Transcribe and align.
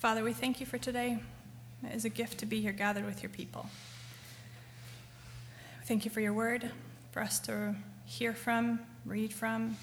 Father, 0.00 0.24
we 0.24 0.32
thank 0.32 0.60
you 0.60 0.66
for 0.66 0.78
today. 0.78 1.18
It 1.84 1.94
is 1.94 2.06
a 2.06 2.08
gift 2.08 2.38
to 2.38 2.46
be 2.46 2.62
here 2.62 2.72
gathered 2.72 3.04
with 3.04 3.22
your 3.22 3.28
people. 3.28 3.66
Thank 5.84 6.06
you 6.06 6.10
for 6.10 6.22
your 6.22 6.32
word, 6.32 6.70
for 7.12 7.20
us 7.20 7.38
to 7.40 7.74
hear 8.06 8.32
from, 8.32 8.80
read 9.04 9.30
from, 9.30 9.76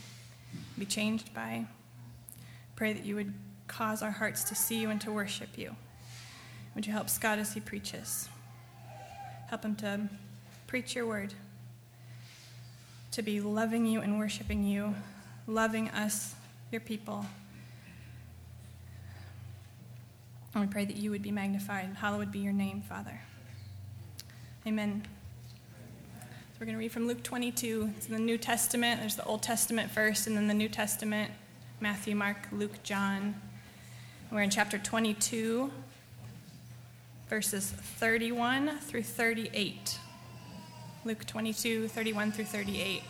be 0.76 0.86
changed 0.86 1.36
by. 1.36 1.68
Pray 2.76 2.94
that 2.94 3.06
you 3.06 3.14
would 3.14 3.32
cause 3.68 4.02
our 4.02 4.10
hearts 4.10 4.44
to 4.46 4.56
see 4.56 4.82
you 4.82 4.90
and 4.90 5.00
to 5.02 5.12
worship 5.12 5.50
you. 5.56 5.76
Would 6.73 6.88
you 6.88 6.93
help 6.93 7.09
Scott 7.09 7.38
as 7.38 7.54
he 7.54 7.59
preaches? 7.59 8.27
Help 9.49 9.63
him 9.63 9.75
to 9.75 10.09
preach 10.65 10.95
your 10.95 11.05
word, 11.05 11.36
to 13.11 13.21
be 13.21 13.39
loving 13.39 13.86
you 13.86 14.02
and 14.02 14.18
worshiping 14.18 14.63
you, 14.63 14.95
loving 15.45 15.89
us, 15.89 16.34
your 16.71 16.81
people. 16.81 17.23
And 20.58 20.68
we 20.68 20.74
pray 20.74 20.86
that 20.86 20.96
you 20.96 21.12
would 21.12 21.21
be 21.21 21.30
magnified. 21.30 21.88
Hallowed 21.98 22.31
be 22.31 22.40
your 22.40 22.52
name, 22.52 22.81
Father. 22.81 23.22
Amen. 24.66 25.04
So 26.20 26.58
we're 26.59 26.66
going 26.66 26.76
to 26.76 26.80
read 26.80 26.91
from 26.91 27.08
Luke 27.08 27.22
22. 27.22 27.91
It's 27.95 28.08
in 28.08 28.14
the 28.14 28.20
New 28.20 28.40
Testament. 28.40 29.00
There's 29.00 29.16
the 29.16 29.23
Old 29.26 29.44
Testament 29.44 29.91
first, 29.91 30.26
and 30.26 30.36
then 30.36 30.48
the 30.48 30.55
New 30.55 30.67
Testament 30.67 31.30
Matthew, 31.80 32.16
Mark, 32.16 32.48
Luke, 32.52 32.81
John. 32.81 33.40
We're 34.31 34.41
in 34.41 34.50
chapter 34.50 34.80
22, 34.80 35.70
verses 37.30 37.70
31 37.70 38.80
through 38.80 39.03
38. 39.03 40.00
Luke 41.05 41.23
22, 41.28 41.88
31 41.88 42.31
through 42.31 42.45
38. 42.45 43.03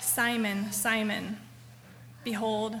Simon, 0.00 0.72
Simon, 0.72 1.38
behold, 2.24 2.80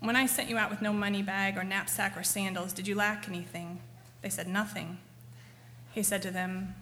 When 0.00 0.16
I 0.16 0.24
sent 0.24 0.48
you 0.48 0.56
out 0.56 0.70
with 0.70 0.80
no 0.80 0.94
money 0.94 1.22
bag 1.22 1.58
or 1.58 1.64
knapsack 1.64 2.16
or 2.16 2.22
sandals, 2.22 2.72
did 2.72 2.88
you 2.88 2.94
lack 2.94 3.28
anything? 3.28 3.80
They 4.22 4.30
said, 4.30 4.48
Nothing. 4.48 4.98
He 5.92 6.02
said 6.02 6.22
to 6.22 6.30
them, 6.30 6.74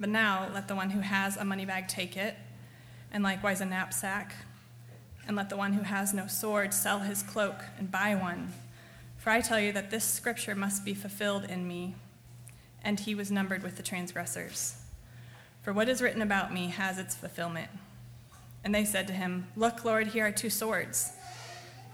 But 0.00 0.08
now 0.08 0.48
let 0.52 0.66
the 0.66 0.74
one 0.74 0.90
who 0.90 1.00
has 1.00 1.36
a 1.36 1.44
money 1.44 1.64
bag 1.64 1.86
take 1.86 2.16
it, 2.16 2.34
and 3.12 3.22
likewise 3.22 3.60
a 3.60 3.66
knapsack, 3.66 4.34
and 5.28 5.36
let 5.36 5.48
the 5.48 5.56
one 5.56 5.74
who 5.74 5.82
has 5.82 6.12
no 6.12 6.26
sword 6.26 6.74
sell 6.74 7.00
his 7.00 7.22
cloak 7.22 7.62
and 7.78 7.90
buy 7.90 8.16
one. 8.16 8.52
For 9.16 9.30
I 9.30 9.42
tell 9.42 9.60
you 9.60 9.70
that 9.72 9.90
this 9.90 10.04
scripture 10.04 10.54
must 10.56 10.84
be 10.84 10.94
fulfilled 10.94 11.44
in 11.44 11.68
me. 11.68 11.94
And 12.82 12.98
he 12.98 13.14
was 13.14 13.30
numbered 13.30 13.62
with 13.62 13.76
the 13.76 13.82
transgressors. 13.82 14.76
For 15.62 15.72
what 15.72 15.88
is 15.88 16.00
written 16.00 16.22
about 16.22 16.52
me 16.52 16.68
has 16.68 16.98
its 16.98 17.14
fulfillment. 17.14 17.70
And 18.64 18.74
they 18.74 18.84
said 18.84 19.06
to 19.08 19.12
him, 19.12 19.48
Look, 19.54 19.84
Lord, 19.84 20.08
here 20.08 20.26
are 20.26 20.32
two 20.32 20.50
swords. 20.50 21.12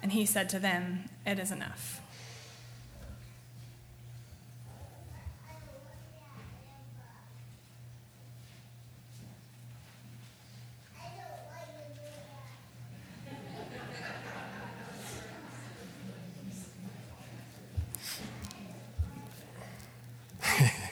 And 0.03 0.13
he 0.13 0.25
said 0.25 0.49
to 0.51 0.59
them, 0.59 1.09
It 1.25 1.39
is 1.39 1.51
enough. 1.51 2.01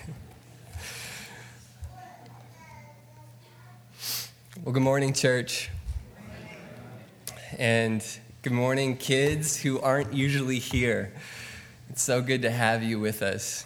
Well, 4.63 4.73
good 4.73 4.83
morning, 4.83 5.13
church. 5.13 5.69
And 7.59 8.03
good 8.45 8.53
morning, 8.53 8.95
kids 8.95 9.57
who 9.57 9.81
aren't 9.81 10.13
usually 10.13 10.59
here. 10.59 11.11
It's 11.89 12.03
so 12.03 12.21
good 12.21 12.43
to 12.43 12.51
have 12.51 12.83
you 12.83 13.01
with 13.01 13.23
us. 13.23 13.65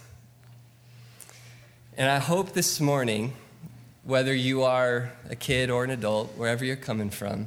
And 1.96 2.08
I 2.08 2.18
hope 2.18 2.52
this 2.52 2.78
morning, 2.78 3.32
whether 4.04 4.32
you 4.32 4.62
are 4.62 5.10
a 5.28 5.34
kid 5.34 5.68
or 5.68 5.82
an 5.82 5.90
adult, 5.90 6.36
wherever 6.36 6.64
you're 6.64 6.76
coming 6.76 7.10
from, 7.10 7.46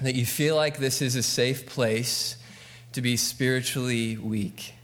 that 0.00 0.16
you 0.16 0.26
feel 0.26 0.56
like 0.56 0.78
this 0.78 1.00
is 1.00 1.14
a 1.14 1.22
safe 1.22 1.66
place 1.66 2.36
to 2.90 3.00
be 3.00 3.16
spiritually 3.16 4.16
weak. 4.16 4.74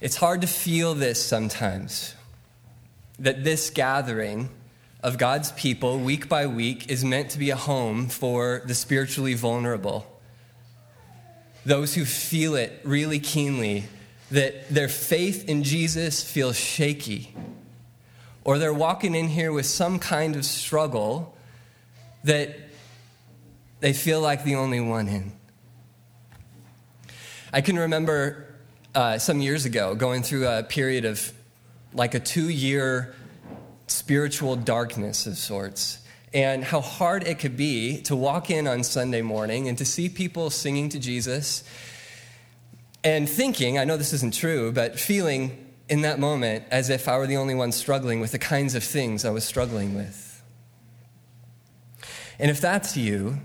It's 0.00 0.16
hard 0.16 0.40
to 0.40 0.48
feel 0.48 0.94
this 0.94 1.24
sometimes 1.24 2.16
that 3.16 3.44
this 3.44 3.70
gathering 3.70 4.48
of 5.02 5.16
God's 5.16 5.52
people, 5.52 5.98
week 5.98 6.28
by 6.28 6.46
week, 6.46 6.90
is 6.90 7.04
meant 7.04 7.30
to 7.30 7.38
be 7.38 7.50
a 7.50 7.56
home 7.56 8.08
for 8.08 8.62
the 8.66 8.74
spiritually 8.74 9.34
vulnerable. 9.34 10.06
Those 11.64 11.94
who 11.94 12.04
feel 12.04 12.54
it 12.54 12.80
really 12.84 13.18
keenly, 13.18 13.84
that 14.30 14.68
their 14.68 14.88
faith 14.88 15.48
in 15.48 15.62
Jesus 15.62 16.22
feels 16.22 16.56
shaky, 16.56 17.34
or 18.44 18.58
they're 18.58 18.74
walking 18.74 19.14
in 19.14 19.28
here 19.28 19.52
with 19.52 19.66
some 19.66 19.98
kind 19.98 20.36
of 20.36 20.44
struggle 20.44 21.34
that 22.24 22.54
they 23.80 23.92
feel 23.92 24.20
like 24.20 24.44
the 24.44 24.56
only 24.56 24.80
one 24.80 25.08
in. 25.08 25.32
I 27.52 27.62
can 27.62 27.78
remember 27.78 28.46
uh, 28.94 29.18
some 29.18 29.40
years 29.40 29.64
ago 29.64 29.94
going 29.94 30.22
through 30.22 30.46
a 30.46 30.62
period 30.62 31.04
of 31.04 31.32
like 31.94 32.14
a 32.14 32.20
two 32.20 32.48
year 32.48 33.14
spiritual 33.90 34.56
darkness 34.56 35.26
of 35.26 35.36
sorts, 35.36 35.98
and 36.32 36.62
how 36.62 36.80
hard 36.80 37.26
it 37.26 37.38
could 37.38 37.56
be 37.56 38.00
to 38.02 38.14
walk 38.14 38.50
in 38.50 38.68
on 38.68 38.84
Sunday 38.84 39.20
morning 39.20 39.68
and 39.68 39.76
to 39.78 39.84
see 39.84 40.08
people 40.08 40.48
singing 40.48 40.88
to 40.90 40.98
Jesus 40.98 41.64
and 43.02 43.28
thinking, 43.28 43.78
I 43.78 43.84
know 43.84 43.96
this 43.96 44.12
isn't 44.12 44.34
true, 44.34 44.70
but 44.72 44.98
feeling 44.98 45.66
in 45.88 46.02
that 46.02 46.20
moment 46.20 46.64
as 46.70 46.88
if 46.88 47.08
I 47.08 47.18
were 47.18 47.26
the 47.26 47.36
only 47.36 47.54
one 47.54 47.72
struggling 47.72 48.20
with 48.20 48.30
the 48.30 48.38
kinds 48.38 48.74
of 48.74 48.84
things 48.84 49.24
I 49.24 49.30
was 49.30 49.44
struggling 49.44 49.94
with. 49.94 50.42
And 52.38 52.50
if 52.50 52.60
that's 52.60 52.96
you, 52.96 53.40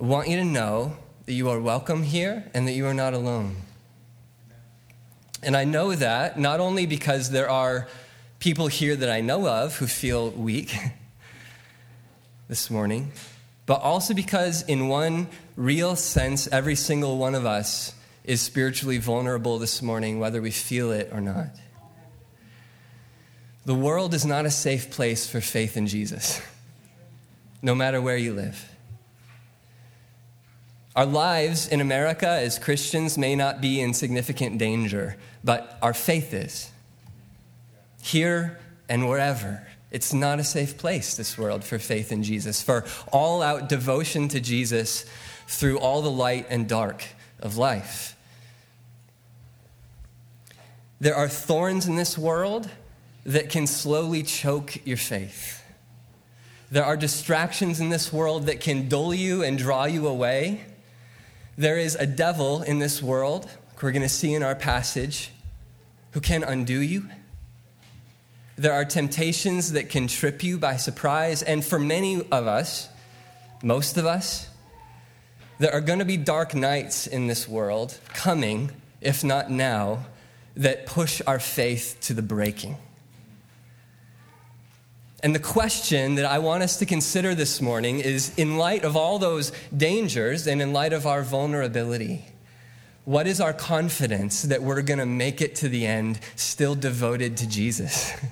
I 0.00 0.04
want 0.04 0.28
you 0.28 0.36
to 0.36 0.44
know 0.44 0.96
that 1.26 1.34
you 1.34 1.50
are 1.50 1.60
welcome 1.60 2.04
here 2.04 2.50
and 2.54 2.66
that 2.66 2.72
you 2.72 2.86
are 2.86 2.94
not 2.94 3.12
alone. 3.12 3.56
And 5.42 5.56
I 5.56 5.64
know 5.64 5.94
that 5.94 6.38
not 6.38 6.58
only 6.60 6.86
because 6.86 7.30
there 7.30 7.50
are 7.50 7.86
people 8.40 8.68
here 8.68 8.96
that 8.96 9.10
I 9.10 9.20
know 9.20 9.46
of 9.46 9.76
who 9.76 9.86
feel 9.86 10.30
weak 10.30 10.74
this 12.48 12.70
morning, 12.70 13.12
but 13.66 13.82
also 13.82 14.14
because, 14.14 14.62
in 14.62 14.88
one 14.88 15.28
real 15.56 15.94
sense, 15.94 16.48
every 16.50 16.74
single 16.74 17.18
one 17.18 17.34
of 17.34 17.44
us 17.44 17.94
is 18.24 18.40
spiritually 18.40 18.96
vulnerable 18.96 19.58
this 19.58 19.82
morning, 19.82 20.18
whether 20.18 20.40
we 20.40 20.50
feel 20.50 20.90
it 20.90 21.10
or 21.12 21.20
not. 21.20 21.50
The 23.66 23.74
world 23.74 24.14
is 24.14 24.24
not 24.24 24.46
a 24.46 24.50
safe 24.50 24.90
place 24.90 25.28
for 25.28 25.42
faith 25.42 25.76
in 25.76 25.86
Jesus, 25.86 26.40
no 27.62 27.74
matter 27.74 28.00
where 28.00 28.16
you 28.16 28.32
live. 28.32 28.66
Our 30.96 31.06
lives 31.06 31.68
in 31.68 31.82
America 31.82 32.28
as 32.28 32.58
Christians 32.58 33.18
may 33.18 33.36
not 33.36 33.60
be 33.60 33.80
in 33.80 33.92
significant 33.92 34.56
danger, 34.56 35.16
but 35.44 35.78
our 35.82 35.94
faith 35.94 36.32
is. 36.32 36.70
Here 38.02 38.58
and 38.88 39.08
wherever. 39.08 39.66
It's 39.90 40.12
not 40.12 40.38
a 40.38 40.44
safe 40.44 40.78
place, 40.78 41.16
this 41.16 41.36
world, 41.36 41.64
for 41.64 41.78
faith 41.78 42.12
in 42.12 42.22
Jesus, 42.22 42.62
for 42.62 42.84
all 43.12 43.42
out 43.42 43.68
devotion 43.68 44.28
to 44.28 44.40
Jesus 44.40 45.04
through 45.48 45.78
all 45.78 46.00
the 46.00 46.10
light 46.10 46.46
and 46.48 46.68
dark 46.68 47.04
of 47.40 47.56
life. 47.56 48.16
There 51.00 51.14
are 51.14 51.28
thorns 51.28 51.86
in 51.86 51.96
this 51.96 52.16
world 52.16 52.70
that 53.24 53.50
can 53.50 53.66
slowly 53.66 54.22
choke 54.22 54.86
your 54.86 54.96
faith. 54.96 55.62
There 56.70 56.84
are 56.84 56.96
distractions 56.96 57.80
in 57.80 57.88
this 57.88 58.12
world 58.12 58.46
that 58.46 58.60
can 58.60 58.88
dull 58.88 59.12
you 59.12 59.42
and 59.42 59.58
draw 59.58 59.86
you 59.86 60.06
away. 60.06 60.64
There 61.58 61.78
is 61.78 61.96
a 61.96 62.06
devil 62.06 62.62
in 62.62 62.78
this 62.78 63.02
world, 63.02 63.50
we're 63.82 63.92
going 63.92 64.02
to 64.02 64.08
see 64.08 64.34
in 64.34 64.42
our 64.42 64.54
passage, 64.54 65.30
who 66.12 66.20
can 66.20 66.44
undo 66.44 66.80
you. 66.80 67.08
There 68.60 68.74
are 68.74 68.84
temptations 68.84 69.72
that 69.72 69.88
can 69.88 70.06
trip 70.06 70.44
you 70.44 70.58
by 70.58 70.76
surprise. 70.76 71.42
And 71.42 71.64
for 71.64 71.78
many 71.78 72.16
of 72.30 72.46
us, 72.46 72.90
most 73.62 73.96
of 73.96 74.04
us, 74.04 74.50
there 75.58 75.72
are 75.72 75.80
going 75.80 76.00
to 76.00 76.04
be 76.04 76.18
dark 76.18 76.54
nights 76.54 77.06
in 77.06 77.26
this 77.26 77.48
world 77.48 77.98
coming, 78.12 78.70
if 79.00 79.24
not 79.24 79.50
now, 79.50 80.04
that 80.58 80.84
push 80.84 81.22
our 81.26 81.38
faith 81.38 81.96
to 82.02 82.12
the 82.12 82.20
breaking. 82.20 82.76
And 85.22 85.34
the 85.34 85.38
question 85.38 86.16
that 86.16 86.26
I 86.26 86.38
want 86.38 86.62
us 86.62 86.80
to 86.80 86.84
consider 86.84 87.34
this 87.34 87.62
morning 87.62 88.00
is 88.00 88.38
in 88.38 88.58
light 88.58 88.84
of 88.84 88.94
all 88.94 89.18
those 89.18 89.52
dangers 89.74 90.46
and 90.46 90.60
in 90.60 90.74
light 90.74 90.92
of 90.92 91.06
our 91.06 91.22
vulnerability, 91.22 92.26
what 93.06 93.26
is 93.26 93.40
our 93.40 93.54
confidence 93.54 94.42
that 94.42 94.62
we're 94.62 94.82
going 94.82 95.00
to 95.00 95.06
make 95.06 95.40
it 95.40 95.54
to 95.56 95.70
the 95.70 95.86
end 95.86 96.20
still 96.36 96.74
devoted 96.74 97.38
to 97.38 97.48
Jesus? 97.48 98.12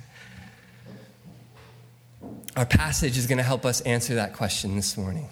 Our 2.55 2.65
passage 2.65 3.17
is 3.17 3.27
going 3.27 3.37
to 3.37 3.43
help 3.43 3.65
us 3.65 3.81
answer 3.81 4.15
that 4.15 4.33
question 4.33 4.75
this 4.75 4.97
morning. 4.97 5.29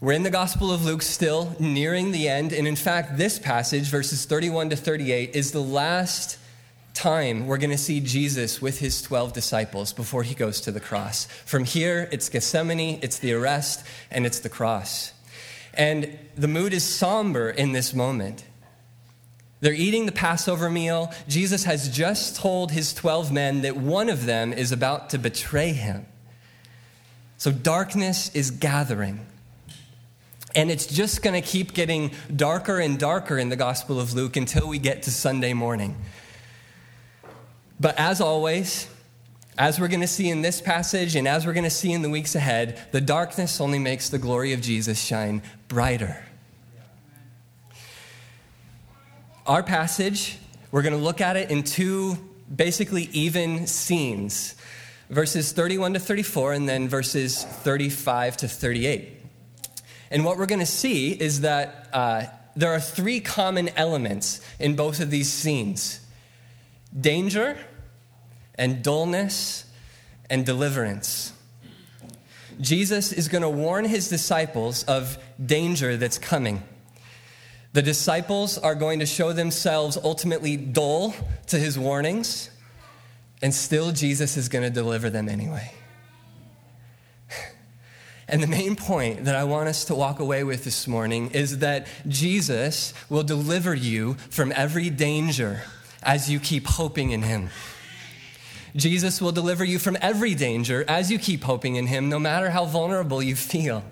We're 0.00 0.12
in 0.12 0.22
the 0.22 0.30
Gospel 0.30 0.72
of 0.72 0.84
Luke 0.84 1.02
still, 1.02 1.54
nearing 1.60 2.10
the 2.10 2.28
end. 2.28 2.52
And 2.52 2.66
in 2.66 2.76
fact, 2.76 3.16
this 3.16 3.38
passage, 3.38 3.84
verses 3.84 4.24
31 4.24 4.70
to 4.70 4.76
38, 4.76 5.34
is 5.34 5.52
the 5.52 5.62
last 5.62 6.38
time 6.94 7.46
we're 7.46 7.58
going 7.58 7.70
to 7.70 7.78
see 7.78 8.00
Jesus 8.00 8.62
with 8.62 8.78
his 8.78 9.02
12 9.02 9.32
disciples 9.32 9.92
before 9.92 10.22
he 10.22 10.34
goes 10.34 10.60
to 10.62 10.72
the 10.72 10.80
cross. 10.80 11.26
From 11.44 11.64
here, 11.64 12.08
it's 12.10 12.28
Gethsemane, 12.28 12.98
it's 13.02 13.18
the 13.18 13.32
arrest, 13.34 13.84
and 14.10 14.24
it's 14.24 14.40
the 14.40 14.48
cross. 14.48 15.12
And 15.74 16.18
the 16.36 16.48
mood 16.48 16.72
is 16.72 16.84
somber 16.84 17.50
in 17.50 17.72
this 17.72 17.94
moment. 17.94 18.44
They're 19.60 19.72
eating 19.72 20.06
the 20.06 20.12
Passover 20.12 20.68
meal. 20.68 21.12
Jesus 21.26 21.64
has 21.64 21.88
just 21.88 22.36
told 22.36 22.72
his 22.72 22.92
12 22.92 23.32
men 23.32 23.62
that 23.62 23.76
one 23.76 24.08
of 24.08 24.26
them 24.26 24.52
is 24.52 24.72
about 24.72 25.10
to 25.10 25.18
betray 25.18 25.72
him. 25.72 26.06
So 27.38 27.50
darkness 27.50 28.30
is 28.34 28.50
gathering. 28.50 29.26
And 30.54 30.70
it's 30.70 30.86
just 30.86 31.22
going 31.22 31.40
to 31.40 31.46
keep 31.46 31.74
getting 31.74 32.12
darker 32.34 32.78
and 32.78 32.98
darker 32.98 33.38
in 33.38 33.48
the 33.48 33.56
Gospel 33.56 33.98
of 33.98 34.14
Luke 34.14 34.36
until 34.36 34.68
we 34.68 34.78
get 34.78 35.02
to 35.04 35.10
Sunday 35.10 35.52
morning. 35.52 35.96
But 37.80 37.98
as 37.98 38.20
always, 38.20 38.88
as 39.58 39.80
we're 39.80 39.88
going 39.88 40.00
to 40.00 40.06
see 40.06 40.28
in 40.30 40.42
this 40.42 40.60
passage 40.60 41.16
and 41.16 41.26
as 41.26 41.44
we're 41.46 41.52
going 41.52 41.64
to 41.64 41.70
see 41.70 41.92
in 41.92 42.02
the 42.02 42.10
weeks 42.10 42.34
ahead, 42.34 42.80
the 42.92 43.00
darkness 43.00 43.60
only 43.60 43.78
makes 43.78 44.08
the 44.08 44.18
glory 44.18 44.52
of 44.52 44.60
Jesus 44.60 45.00
shine 45.00 45.42
brighter. 45.68 46.24
Our 49.46 49.62
passage, 49.62 50.38
we're 50.70 50.80
going 50.80 50.96
to 50.96 51.02
look 51.02 51.20
at 51.20 51.36
it 51.36 51.50
in 51.50 51.64
two 51.64 52.16
basically 52.54 53.10
even 53.12 53.66
scenes 53.66 54.54
verses 55.10 55.52
31 55.52 55.92
to 55.94 56.00
34 56.00 56.54
and 56.54 56.66
then 56.66 56.88
verses 56.88 57.44
35 57.44 58.38
to 58.38 58.48
38. 58.48 59.20
And 60.10 60.24
what 60.24 60.38
we're 60.38 60.46
going 60.46 60.60
to 60.60 60.66
see 60.66 61.12
is 61.12 61.42
that 61.42 61.90
uh, 61.92 62.24
there 62.56 62.72
are 62.72 62.80
three 62.80 63.20
common 63.20 63.68
elements 63.76 64.40
in 64.58 64.76
both 64.76 65.00
of 65.00 65.10
these 65.10 65.30
scenes 65.30 66.00
danger 66.98 67.58
and 68.54 68.82
dullness 68.82 69.66
and 70.30 70.46
deliverance. 70.46 71.34
Jesus 72.62 73.12
is 73.12 73.28
going 73.28 73.42
to 73.42 73.50
warn 73.50 73.84
his 73.84 74.08
disciples 74.08 74.84
of 74.84 75.18
danger 75.44 75.98
that's 75.98 76.18
coming. 76.18 76.62
The 77.74 77.82
disciples 77.82 78.56
are 78.56 78.76
going 78.76 79.00
to 79.00 79.06
show 79.06 79.32
themselves 79.32 79.98
ultimately 80.02 80.56
dull 80.56 81.12
to 81.48 81.58
his 81.58 81.76
warnings, 81.76 82.48
and 83.42 83.52
still 83.52 83.90
Jesus 83.90 84.36
is 84.36 84.48
going 84.48 84.62
to 84.62 84.70
deliver 84.70 85.10
them 85.10 85.28
anyway. 85.28 85.72
And 88.26 88.42
the 88.42 88.46
main 88.46 88.74
point 88.74 89.26
that 89.26 89.36
I 89.36 89.44
want 89.44 89.68
us 89.68 89.84
to 89.86 89.94
walk 89.94 90.18
away 90.18 90.44
with 90.44 90.64
this 90.64 90.88
morning 90.88 91.32
is 91.32 91.58
that 91.58 91.86
Jesus 92.08 92.94
will 93.10 93.22
deliver 93.22 93.74
you 93.74 94.14
from 94.30 94.50
every 94.56 94.88
danger 94.88 95.64
as 96.02 96.30
you 96.30 96.40
keep 96.40 96.66
hoping 96.66 97.10
in 97.10 97.20
him. 97.20 97.50
Jesus 98.74 99.20
will 99.20 99.30
deliver 99.30 99.62
you 99.62 99.78
from 99.78 99.98
every 100.00 100.34
danger 100.34 100.86
as 100.88 101.10
you 101.10 101.18
keep 101.18 101.44
hoping 101.44 101.76
in 101.76 101.86
him, 101.86 102.08
no 102.08 102.18
matter 102.18 102.48
how 102.48 102.64
vulnerable 102.64 103.22
you 103.22 103.36
feel. 103.36 103.84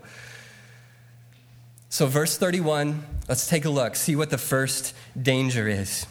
So, 1.93 2.07
verse 2.07 2.39
31, 2.39 3.05
let's 3.29 3.47
take 3.47 3.67
a 3.67 3.69
look, 3.69 3.97
see 3.97 4.17
what 4.17 4.31
the 4.31 4.39
first 4.39 4.95
danger 5.21 5.69
is. 5.69 6.07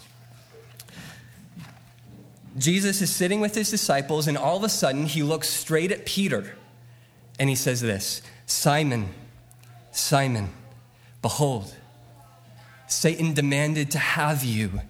Jesus 2.56 3.02
is 3.02 3.12
sitting 3.12 3.42
with 3.42 3.56
his 3.56 3.72
disciples, 3.72 4.28
and 4.28 4.38
all 4.38 4.58
of 4.58 4.64
a 4.64 4.70
sudden, 4.70 5.08
he 5.08 5.24
looks 5.24 5.50
straight 5.50 5.92
at 5.92 6.06
Peter 6.06 6.54
and 7.40 7.50
he 7.50 7.56
says 7.56 7.82
this 7.82 8.22
Simon, 8.46 9.10
Simon, 9.92 10.50
behold, 11.24 11.76
Satan 12.86 13.34
demanded 13.34 13.90
to 13.90 13.98
have 13.98 14.44
you 14.44 14.82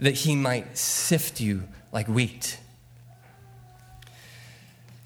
that 0.00 0.14
he 0.14 0.34
might 0.34 0.78
sift 0.78 1.42
you 1.42 1.64
like 1.92 2.08
wheat. 2.08 2.58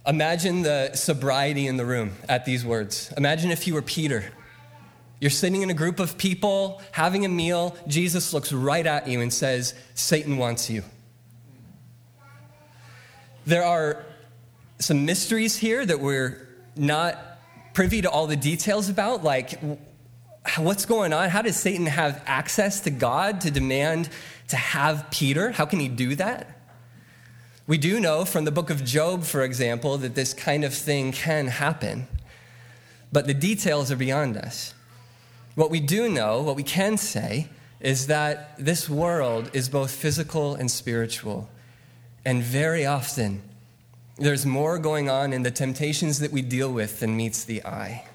Imagine 0.06 0.62
the 0.62 0.94
sobriety 0.94 1.66
in 1.66 1.78
the 1.78 1.84
room 1.84 2.12
at 2.28 2.44
these 2.44 2.64
words. 2.64 3.12
Imagine 3.16 3.50
if 3.50 3.66
you 3.66 3.74
were 3.74 3.82
Peter. 3.82 4.26
You're 5.22 5.30
sitting 5.30 5.62
in 5.62 5.70
a 5.70 5.74
group 5.74 6.00
of 6.00 6.18
people 6.18 6.82
having 6.90 7.24
a 7.24 7.28
meal. 7.28 7.76
Jesus 7.86 8.34
looks 8.34 8.52
right 8.52 8.84
at 8.84 9.06
you 9.06 9.20
and 9.20 9.32
says, 9.32 9.72
Satan 9.94 10.36
wants 10.36 10.68
you. 10.68 10.82
There 13.46 13.62
are 13.62 14.04
some 14.80 15.06
mysteries 15.06 15.56
here 15.56 15.86
that 15.86 16.00
we're 16.00 16.48
not 16.74 17.38
privy 17.72 18.02
to 18.02 18.10
all 18.10 18.26
the 18.26 18.34
details 18.34 18.88
about, 18.88 19.22
like 19.22 19.60
what's 20.58 20.86
going 20.86 21.12
on? 21.12 21.28
How 21.28 21.42
does 21.42 21.54
Satan 21.54 21.86
have 21.86 22.20
access 22.26 22.80
to 22.80 22.90
God 22.90 23.42
to 23.42 23.52
demand 23.52 24.08
to 24.48 24.56
have 24.56 25.08
Peter? 25.12 25.52
How 25.52 25.66
can 25.66 25.78
he 25.78 25.86
do 25.86 26.16
that? 26.16 26.58
We 27.68 27.78
do 27.78 28.00
know 28.00 28.24
from 28.24 28.44
the 28.44 28.50
book 28.50 28.70
of 28.70 28.84
Job, 28.84 29.22
for 29.22 29.42
example, 29.42 29.98
that 29.98 30.16
this 30.16 30.34
kind 30.34 30.64
of 30.64 30.74
thing 30.74 31.12
can 31.12 31.46
happen, 31.46 32.08
but 33.12 33.28
the 33.28 33.34
details 33.34 33.92
are 33.92 33.96
beyond 33.96 34.36
us. 34.36 34.74
What 35.54 35.70
we 35.70 35.80
do 35.80 36.08
know, 36.08 36.42
what 36.42 36.56
we 36.56 36.62
can 36.62 36.96
say, 36.96 37.48
is 37.80 38.06
that 38.06 38.54
this 38.58 38.88
world 38.88 39.50
is 39.52 39.68
both 39.68 39.90
physical 39.90 40.54
and 40.54 40.70
spiritual. 40.70 41.50
And 42.24 42.42
very 42.42 42.86
often, 42.86 43.42
there's 44.16 44.46
more 44.46 44.78
going 44.78 45.10
on 45.10 45.32
in 45.32 45.42
the 45.42 45.50
temptations 45.50 46.20
that 46.20 46.30
we 46.30 46.42
deal 46.42 46.72
with 46.72 47.00
than 47.00 47.16
meets 47.16 47.44
the 47.44 47.64
eye. 47.64 48.06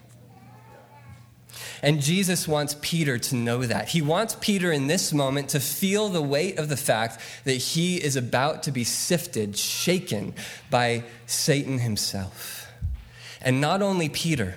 And 1.84 2.02
Jesus 2.02 2.48
wants 2.48 2.76
Peter 2.82 3.20
to 3.20 3.36
know 3.36 3.64
that. 3.64 3.90
He 3.90 4.02
wants 4.02 4.36
Peter 4.40 4.72
in 4.72 4.88
this 4.88 5.14
moment 5.14 5.50
to 5.50 5.60
feel 5.60 6.10
the 6.10 6.22
weight 6.22 6.58
of 6.58 6.70
the 6.70 6.78
fact 6.78 7.20
that 7.44 7.54
he 7.54 7.98
is 7.98 8.16
about 8.16 8.64
to 8.64 8.72
be 8.72 8.84
sifted, 8.84 9.58
shaken 9.58 10.34
by 10.72 11.04
Satan 11.28 11.80
himself. 11.80 12.68
And 13.42 13.62
not 13.62 13.82
only 13.82 14.10
Peter. 14.10 14.56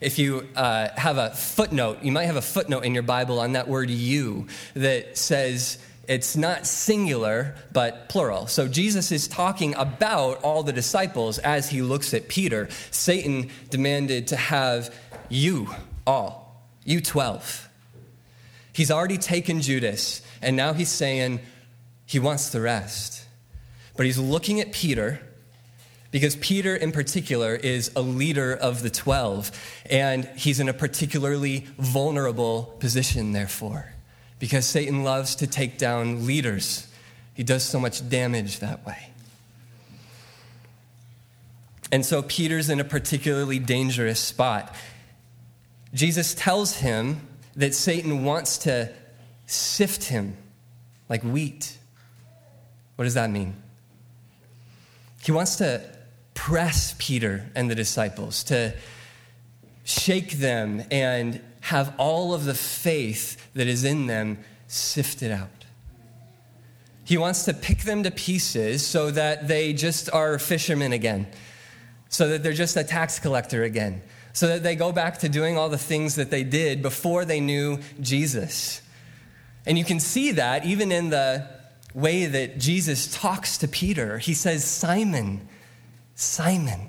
If 0.00 0.18
you 0.18 0.46
uh, 0.54 0.88
have 0.96 1.18
a 1.18 1.30
footnote, 1.30 2.02
you 2.02 2.12
might 2.12 2.24
have 2.24 2.36
a 2.36 2.42
footnote 2.42 2.84
in 2.84 2.94
your 2.94 3.02
Bible 3.02 3.40
on 3.40 3.52
that 3.52 3.68
word 3.68 3.90
you 3.90 4.46
that 4.74 5.16
says, 5.16 5.78
it's 6.08 6.36
not 6.36 6.66
singular, 6.66 7.56
but 7.72 8.08
plural. 8.08 8.46
So 8.46 8.68
Jesus 8.68 9.10
is 9.10 9.26
talking 9.26 9.74
about 9.74 10.42
all 10.42 10.62
the 10.62 10.72
disciples 10.72 11.38
as 11.38 11.68
he 11.68 11.82
looks 11.82 12.14
at 12.14 12.28
Peter. 12.28 12.68
Satan 12.90 13.50
demanded 13.70 14.28
to 14.28 14.36
have 14.36 14.94
you 15.28 15.68
all, 16.06 16.62
you 16.84 17.00
12. 17.00 17.68
He's 18.72 18.90
already 18.90 19.18
taken 19.18 19.62
Judas, 19.62 20.22
and 20.42 20.56
now 20.56 20.74
he's 20.74 20.90
saying 20.90 21.40
he 22.04 22.18
wants 22.18 22.50
the 22.50 22.60
rest. 22.60 23.24
But 23.96 24.06
he's 24.06 24.18
looking 24.18 24.60
at 24.60 24.72
Peter 24.72 25.20
because 26.10 26.36
Peter, 26.36 26.74
in 26.74 26.92
particular, 26.92 27.54
is 27.54 27.90
a 27.96 28.00
leader 28.00 28.54
of 28.54 28.82
the 28.82 28.90
12, 28.90 29.50
and 29.90 30.24
he's 30.36 30.60
in 30.60 30.68
a 30.68 30.72
particularly 30.72 31.66
vulnerable 31.78 32.76
position, 32.78 33.32
therefore, 33.32 33.92
because 34.38 34.66
Satan 34.66 35.04
loves 35.04 35.34
to 35.36 35.46
take 35.46 35.78
down 35.78 36.26
leaders. 36.26 36.88
He 37.34 37.42
does 37.42 37.64
so 37.64 37.78
much 37.78 38.08
damage 38.08 38.60
that 38.60 38.86
way. 38.86 39.10
And 41.92 42.04
so 42.04 42.22
Peter's 42.22 42.68
in 42.68 42.80
a 42.80 42.84
particularly 42.84 43.58
dangerous 43.58 44.20
spot. 44.20 44.74
Jesus 45.94 46.34
tells 46.34 46.76
him 46.76 47.20
that 47.54 47.74
Satan 47.74 48.24
wants 48.24 48.58
to 48.58 48.92
sift 49.46 50.04
him 50.04 50.36
like 51.08 51.22
wheat. 51.22 51.78
What 52.96 53.04
does 53.04 53.14
that 53.14 53.30
mean? 53.30 53.54
He 55.22 55.32
wants 55.32 55.56
to 55.56 55.95
press 56.36 56.94
Peter 56.98 57.50
and 57.56 57.68
the 57.68 57.74
disciples, 57.74 58.44
to 58.44 58.72
shake 59.82 60.32
them 60.32 60.84
and 60.92 61.40
have 61.62 61.92
all 61.98 62.32
of 62.32 62.44
the 62.44 62.54
faith 62.54 63.52
that 63.54 63.66
is 63.66 63.82
in 63.82 64.06
them 64.06 64.38
sifted 64.68 65.32
out. 65.32 65.48
He 67.04 67.18
wants 67.18 67.44
to 67.46 67.54
pick 67.54 67.80
them 67.80 68.04
to 68.04 68.12
pieces 68.12 68.86
so 68.86 69.10
that 69.10 69.48
they 69.48 69.72
just 69.72 70.12
are 70.12 70.38
fishermen 70.38 70.92
again, 70.92 71.26
so 72.08 72.28
that 72.28 72.44
they're 72.44 72.52
just 72.52 72.76
a 72.76 72.84
tax 72.84 73.18
collector 73.18 73.64
again, 73.64 74.02
so 74.32 74.46
that 74.46 74.62
they 74.62 74.76
go 74.76 74.92
back 74.92 75.18
to 75.18 75.28
doing 75.28 75.58
all 75.58 75.68
the 75.68 75.78
things 75.78 76.14
that 76.16 76.30
they 76.30 76.44
did 76.44 76.82
before 76.82 77.24
they 77.24 77.40
knew 77.40 77.78
Jesus. 78.00 78.82
And 79.66 79.76
you 79.76 79.84
can 79.84 79.98
see 79.98 80.32
that 80.32 80.64
even 80.64 80.92
in 80.92 81.10
the 81.10 81.48
way 81.96 82.26
that 82.26 82.58
Jesus 82.58 83.12
talks 83.12 83.58
to 83.58 83.66
Peter. 83.66 84.18
He 84.18 84.34
says, 84.34 84.62
Simon, 84.64 85.48
Simon. 86.16 86.88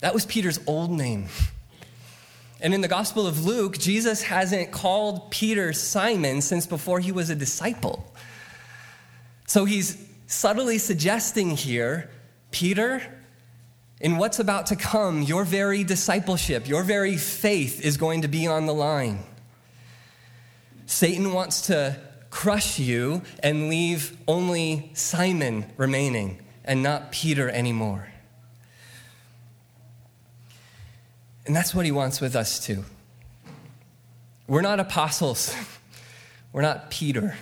That 0.00 0.14
was 0.14 0.24
Peter's 0.26 0.58
old 0.66 0.90
name. 0.90 1.26
And 2.60 2.72
in 2.72 2.80
the 2.80 2.88
Gospel 2.88 3.26
of 3.26 3.44
Luke, 3.44 3.78
Jesus 3.78 4.22
hasn't 4.22 4.72
called 4.72 5.30
Peter 5.30 5.74
Simon 5.74 6.40
since 6.40 6.66
before 6.66 6.98
he 6.98 7.12
was 7.12 7.28
a 7.28 7.34
disciple. 7.34 8.12
So 9.46 9.66
he's 9.66 10.02
subtly 10.26 10.78
suggesting 10.78 11.50
here, 11.50 12.10
Peter, 12.50 13.02
in 14.00 14.16
what's 14.16 14.38
about 14.38 14.66
to 14.66 14.76
come, 14.76 15.22
your 15.22 15.44
very 15.44 15.84
discipleship, 15.84 16.66
your 16.66 16.82
very 16.82 17.18
faith 17.18 17.84
is 17.84 17.98
going 17.98 18.22
to 18.22 18.28
be 18.28 18.46
on 18.46 18.64
the 18.64 18.74
line. 18.74 19.22
Satan 20.86 21.34
wants 21.34 21.66
to 21.66 22.00
crush 22.30 22.78
you 22.78 23.20
and 23.42 23.68
leave 23.68 24.16
only 24.26 24.90
Simon 24.94 25.66
remaining 25.76 26.40
and 26.66 26.82
not 26.82 27.12
Peter 27.12 27.48
anymore. 27.48 28.08
And 31.46 31.54
that's 31.54 31.74
what 31.74 31.84
he 31.84 31.92
wants 31.92 32.20
with 32.20 32.34
us 32.34 32.58
too. 32.58 32.84
We're 34.48 34.62
not 34.62 34.80
apostles, 34.80 35.54
we're 36.52 36.62
not 36.62 36.90
Peter. 36.90 37.36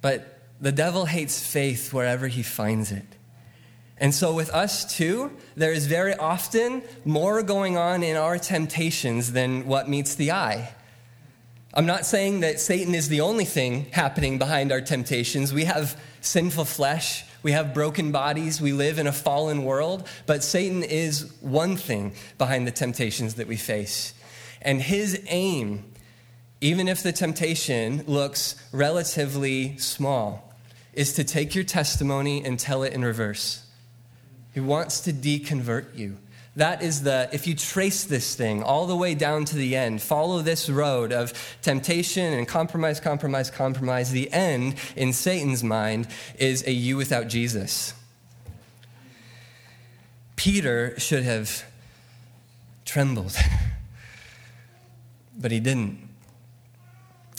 But 0.00 0.38
the 0.60 0.72
devil 0.72 1.06
hates 1.06 1.44
faith 1.44 1.92
wherever 1.92 2.28
he 2.28 2.42
finds 2.42 2.92
it. 2.92 3.04
And 4.00 4.14
so, 4.14 4.32
with 4.32 4.50
us 4.50 4.96
too, 4.96 5.32
there 5.56 5.72
is 5.72 5.86
very 5.86 6.14
often 6.14 6.82
more 7.04 7.42
going 7.42 7.76
on 7.76 8.04
in 8.04 8.16
our 8.16 8.38
temptations 8.38 9.32
than 9.32 9.66
what 9.66 9.88
meets 9.88 10.14
the 10.14 10.30
eye. 10.30 10.72
I'm 11.74 11.86
not 11.86 12.06
saying 12.06 12.40
that 12.40 12.60
Satan 12.60 12.94
is 12.94 13.08
the 13.08 13.20
only 13.20 13.44
thing 13.44 13.86
happening 13.92 14.38
behind 14.38 14.72
our 14.72 14.80
temptations. 14.80 15.52
We 15.52 15.64
have 15.64 16.00
sinful 16.20 16.64
flesh, 16.64 17.24
we 17.42 17.52
have 17.52 17.74
broken 17.74 18.10
bodies, 18.10 18.60
we 18.60 18.72
live 18.72 18.98
in 18.98 19.06
a 19.06 19.12
fallen 19.12 19.64
world, 19.64 20.08
but 20.26 20.42
Satan 20.42 20.82
is 20.82 21.30
one 21.40 21.76
thing 21.76 22.14
behind 22.38 22.66
the 22.66 22.72
temptations 22.72 23.34
that 23.34 23.46
we 23.46 23.56
face. 23.56 24.14
And 24.62 24.80
his 24.80 25.22
aim, 25.28 25.92
even 26.60 26.88
if 26.88 27.02
the 27.02 27.12
temptation 27.12 28.02
looks 28.06 28.56
relatively 28.72 29.76
small, 29.76 30.54
is 30.94 31.12
to 31.12 31.22
take 31.22 31.54
your 31.54 31.64
testimony 31.64 32.44
and 32.44 32.58
tell 32.58 32.82
it 32.82 32.92
in 32.92 33.04
reverse. 33.04 33.64
He 34.52 34.60
wants 34.60 35.00
to 35.02 35.12
deconvert 35.12 35.96
you. 35.96 36.16
That 36.58 36.82
is 36.82 37.04
the, 37.04 37.28
if 37.30 37.46
you 37.46 37.54
trace 37.54 38.02
this 38.02 38.34
thing 38.34 38.64
all 38.64 38.88
the 38.88 38.96
way 38.96 39.14
down 39.14 39.44
to 39.44 39.54
the 39.54 39.76
end, 39.76 40.02
follow 40.02 40.42
this 40.42 40.68
road 40.68 41.12
of 41.12 41.32
temptation 41.62 42.32
and 42.32 42.48
compromise, 42.48 42.98
compromise, 42.98 43.48
compromise, 43.48 44.10
the 44.10 44.28
end 44.32 44.74
in 44.96 45.12
Satan's 45.12 45.62
mind 45.62 46.08
is 46.36 46.66
a 46.66 46.72
you 46.72 46.96
without 46.96 47.28
Jesus. 47.28 47.94
Peter 50.34 50.98
should 50.98 51.22
have 51.22 51.64
trembled, 52.84 53.36
but 55.38 55.52
he 55.52 55.60
didn't. 55.60 56.08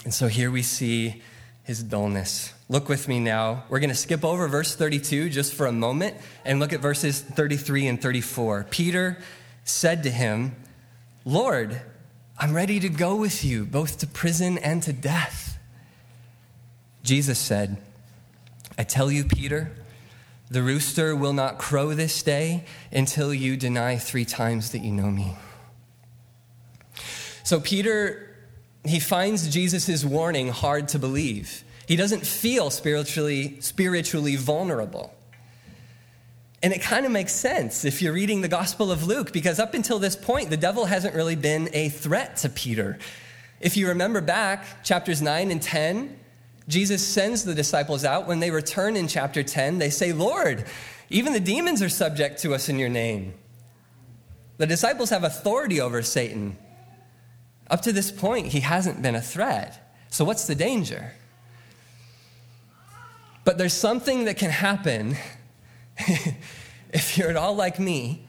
And 0.05 0.13
so 0.13 0.29
here 0.29 0.49
we 0.49 0.61
see 0.61 1.21
his 1.63 1.83
dullness. 1.83 2.53
Look 2.71 2.87
with 2.87 3.07
me 3.07 3.19
now. 3.19 3.63
We're 3.67 3.79
going 3.79 3.89
to 3.89 3.95
skip 3.95 4.23
over 4.23 4.47
verse 4.47 4.75
32 4.75 5.29
just 5.29 5.55
for 5.55 5.65
a 5.65 5.71
moment 5.71 6.15
and 6.45 6.59
look 6.59 6.71
at 6.71 6.81
verses 6.81 7.19
33 7.19 7.87
and 7.87 8.01
34. 8.01 8.67
Peter 8.69 9.17
said 9.63 10.03
to 10.03 10.11
him, 10.11 10.55
Lord, 11.25 11.81
I'm 12.37 12.53
ready 12.53 12.79
to 12.79 12.87
go 12.87 13.15
with 13.15 13.43
you, 13.43 13.65
both 13.65 13.97
to 13.99 14.07
prison 14.07 14.59
and 14.59 14.83
to 14.83 14.93
death. 14.93 15.57
Jesus 17.01 17.39
said, 17.39 17.77
I 18.77 18.83
tell 18.83 19.11
you, 19.11 19.23
Peter, 19.23 19.71
the 20.51 20.61
rooster 20.61 21.15
will 21.15 21.33
not 21.33 21.57
crow 21.57 21.95
this 21.95 22.21
day 22.21 22.65
until 22.91 23.33
you 23.33 23.57
deny 23.57 23.97
three 23.97 24.25
times 24.25 24.71
that 24.71 24.79
you 24.79 24.91
know 24.91 25.09
me. 25.09 25.35
So, 27.43 27.59
Peter, 27.59 28.35
he 28.85 28.99
finds 28.99 29.49
Jesus' 29.49 30.05
warning 30.05 30.49
hard 30.49 30.87
to 30.89 30.99
believe. 30.99 31.63
He 31.89 31.95
doesn't 31.95 32.23
feel 32.23 32.69
spiritually, 32.69 33.59
spiritually 33.61 34.35
vulnerable. 34.35 35.11
And 36.61 36.71
it 36.71 36.83
kind 36.83 37.03
of 37.03 37.11
makes 37.11 37.33
sense 37.33 37.83
if 37.83 37.99
you're 37.99 38.13
reading 38.13 38.41
the 38.41 38.47
Gospel 38.47 38.91
of 38.91 39.07
Luke, 39.07 39.33
because 39.33 39.57
up 39.57 39.73
until 39.73 39.97
this 39.97 40.15
point, 40.15 40.51
the 40.51 40.55
devil 40.55 40.85
hasn't 40.85 41.15
really 41.15 41.35
been 41.35 41.67
a 41.73 41.89
threat 41.89 42.37
to 42.37 42.49
Peter. 42.49 42.99
If 43.59 43.75
you 43.75 43.87
remember 43.87 44.21
back, 44.21 44.83
chapters 44.83 45.19
9 45.19 45.49
and 45.49 45.59
10, 45.59 46.15
Jesus 46.67 47.03
sends 47.03 47.43
the 47.43 47.55
disciples 47.55 48.05
out. 48.05 48.27
When 48.27 48.39
they 48.39 48.51
return 48.51 48.95
in 48.95 49.07
chapter 49.07 49.41
10, 49.41 49.79
they 49.79 49.89
say, 49.89 50.13
Lord, 50.13 50.65
even 51.09 51.33
the 51.33 51.39
demons 51.39 51.81
are 51.81 51.89
subject 51.89 52.39
to 52.43 52.53
us 52.53 52.69
in 52.69 52.77
your 52.77 52.89
name. 52.89 53.33
The 54.57 54.67
disciples 54.67 55.09
have 55.09 55.23
authority 55.23 55.81
over 55.81 56.03
Satan. 56.03 56.55
Up 57.67 57.81
to 57.81 57.91
this 57.91 58.11
point, 58.11 58.45
he 58.45 58.59
hasn't 58.59 59.01
been 59.01 59.15
a 59.15 59.21
threat. 59.23 59.91
So, 60.11 60.23
what's 60.23 60.45
the 60.45 60.53
danger? 60.53 61.13
But 63.49 63.57
there's 63.57 63.73
something 63.73 64.25
that 64.25 64.37
can 64.37 64.51
happen 64.51 65.17
if 66.93 67.17
you're 67.17 67.31
at 67.31 67.35
all 67.35 67.55
like 67.55 67.79
me, 67.79 68.27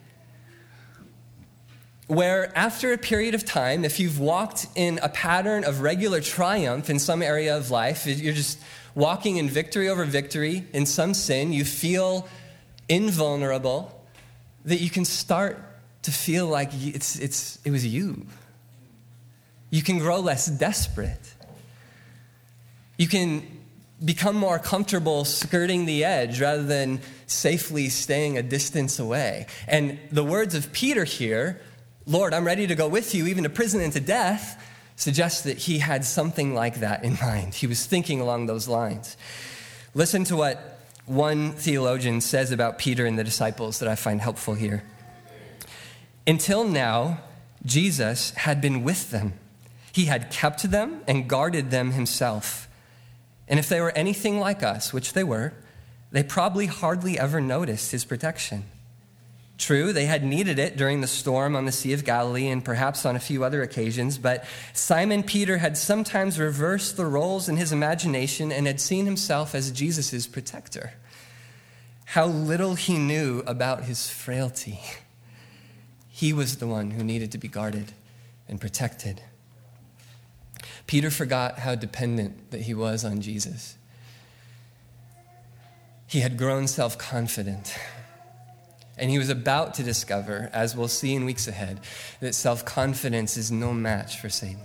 where 2.07 2.51
after 2.57 2.95
a 2.95 2.97
period 2.97 3.35
of 3.35 3.45
time, 3.45 3.85
if 3.85 4.01
you've 4.01 4.19
walked 4.19 4.69
in 4.77 4.99
a 5.03 5.11
pattern 5.11 5.65
of 5.65 5.83
regular 5.83 6.23
triumph 6.23 6.89
in 6.89 6.99
some 6.99 7.21
area 7.21 7.55
of 7.55 7.71
life, 7.71 8.07
you're 8.07 8.33
just 8.33 8.61
walking 8.95 9.37
in 9.37 9.51
victory 9.51 9.91
over 9.91 10.07
victory 10.07 10.65
in 10.73 10.87
some 10.87 11.13
sin, 11.13 11.53
you 11.53 11.67
feel 11.67 12.27
invulnerable, 12.89 14.03
that 14.65 14.81
you 14.81 14.89
can 14.89 15.05
start 15.05 15.63
to 16.01 16.11
feel 16.11 16.47
like 16.47 16.71
it's, 16.73 17.19
it's, 17.19 17.59
it 17.67 17.71
was 17.71 17.85
you. 17.85 18.27
You 19.69 19.83
can 19.83 19.99
grow 19.99 20.21
less 20.21 20.47
desperate. 20.47 21.35
You 22.97 23.07
can 23.07 23.60
become 24.05 24.37
more 24.37 24.59
comfortable 24.59 25.25
skirting 25.25 25.85
the 25.85 26.05
edge 26.05 26.41
rather 26.41 26.63
than 26.63 27.01
safely 27.27 27.89
staying 27.89 28.39
a 28.39 28.43
distance 28.43 28.99
away. 28.99 29.47
And 29.69 29.99
the 30.11 30.25
words 30.25 30.55
of 30.55 30.73
Peter 30.73 31.05
here, 31.05 31.61
Lord, 32.07 32.33
I'm 32.33 32.45
ready 32.47 32.67
to 32.67 32.75
go 32.75 32.89
with 32.89 33.15
you, 33.15 33.27
even 33.27 33.45
to 33.45 33.51
prison 33.51 33.81
and 33.81 33.93
to 33.93 34.01
death, 34.01 34.63
suggests 34.97 35.43
that 35.43 35.59
he 35.59 35.79
had 35.79 36.05
something 36.05 36.55
like 36.55 36.81
that 36.81 37.05
in 37.05 37.19
mind. 37.21 37.55
He 37.55 37.67
was 37.67 37.87
thinking 37.87 38.21
along 38.21 38.47
those 38.47 38.69
lines. 38.69 39.17
Listen 39.95 40.25
to 40.25 40.37
what 40.37 40.79
one 41.07 41.53
theologian 41.53 42.21
says 42.21 42.53
about 42.53 42.79
Peter 42.79 43.05
and 43.05 43.19
the 43.19 43.25
disciples 43.25 43.81
that 43.81 43.89
I 43.89 43.97
find 43.97 44.21
helpful 44.21 44.55
here. 44.55 44.83
Until 46.27 46.65
now, 46.65 47.21
Jesus 47.65 48.31
had 48.33 48.61
been 48.61 48.85
with 48.85 49.11
them. 49.11 49.35
He 49.93 50.05
had 50.05 50.31
kept 50.31 50.71
them 50.71 51.01
and 51.09 51.29
guarded 51.29 51.71
them 51.71 51.91
himself. 51.93 52.69
And 53.51 53.59
if 53.59 53.69
they 53.69 53.81
were 53.81 53.91
anything 53.91 54.39
like 54.39 54.63
us, 54.63 54.93
which 54.93 55.13
they 55.13 55.25
were, 55.25 55.53
they 56.13 56.23
probably 56.23 56.67
hardly 56.67 57.19
ever 57.19 57.41
noticed 57.41 57.91
his 57.91 58.05
protection. 58.05 58.65
True, 59.59 59.93
they 59.93 60.07
had 60.07 60.25
needed 60.25 60.59
it 60.59 60.77
during 60.77 61.03
the 61.03 61.07
storm 61.07 61.55
on 61.55 61.67
the 61.67 61.73
Sea 61.73 61.93
of 61.93 62.05
Galilee 62.05 62.49
and 62.49 62.65
perhaps 62.65 63.05
on 63.05 63.15
a 63.15 63.21
few 63.21 63.45
other 63.45 63.63
occasions, 63.63 64.17
but 64.17 64.45
Simon 64.73 65.23
Peter 65.23 65.59
had 65.59 65.77
sometimes 65.77 66.39
reversed 66.39 66.97
the 66.97 67.05
roles 67.05 67.49
in 67.49 67.59
his 67.59 67.71
imagination 67.73 68.51
and 68.51 68.67
had 68.67 68.81
seen 68.81 69.05
himself 69.05 69.55
as 69.55 69.71
Jesus' 69.71 70.27
protector. 70.27 70.95
How 72.07 72.27
little 72.27 72.75
he 72.75 72.99
knew 72.99 73.43
about 73.47 73.85
his 73.85 74.09
frailty. 74.09 74.81
He 76.09 76.33
was 76.33 76.57
the 76.57 76.67
one 76.67 76.93
who 76.93 77.05
needed 77.05 77.33
to 77.33 77.39
be 77.39 77.49
guarded 77.49 77.93
and 78.49 78.61
protected. 78.61 79.21
Peter 80.91 81.09
forgot 81.09 81.61
how 81.61 81.77
dependent 81.77 82.51
that 82.51 82.63
he 82.63 82.75
was 82.75 83.05
on 83.05 83.21
Jesus. 83.21 83.77
He 86.09 86.19
had 86.19 86.37
grown 86.37 86.67
self 86.67 86.99
confident. 86.99 87.73
And 88.99 89.09
he 89.09 89.17
was 89.17 89.29
about 89.29 89.75
to 89.75 89.85
discover, 89.85 90.51
as 90.53 90.75
we'll 90.75 90.89
see 90.89 91.15
in 91.15 91.27
weeks 91.27 91.47
ahead, 91.47 91.79
that 92.19 92.35
self 92.35 92.65
confidence 92.65 93.37
is 93.37 93.53
no 93.53 93.73
match 93.73 94.19
for 94.19 94.29
Satan. 94.29 94.65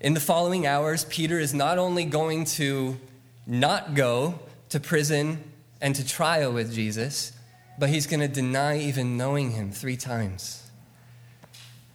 In 0.00 0.14
the 0.14 0.20
following 0.20 0.66
hours, 0.66 1.04
Peter 1.04 1.38
is 1.38 1.52
not 1.52 1.76
only 1.76 2.06
going 2.06 2.46
to 2.46 2.98
not 3.46 3.92
go 3.92 4.40
to 4.70 4.80
prison 4.80 5.44
and 5.82 5.94
to 5.96 6.06
trial 6.06 6.50
with 6.50 6.72
Jesus, 6.72 7.34
but 7.78 7.90
he's 7.90 8.06
going 8.06 8.20
to 8.20 8.28
deny 8.28 8.78
even 8.78 9.18
knowing 9.18 9.50
him 9.50 9.70
three 9.70 9.98
times. 9.98 10.62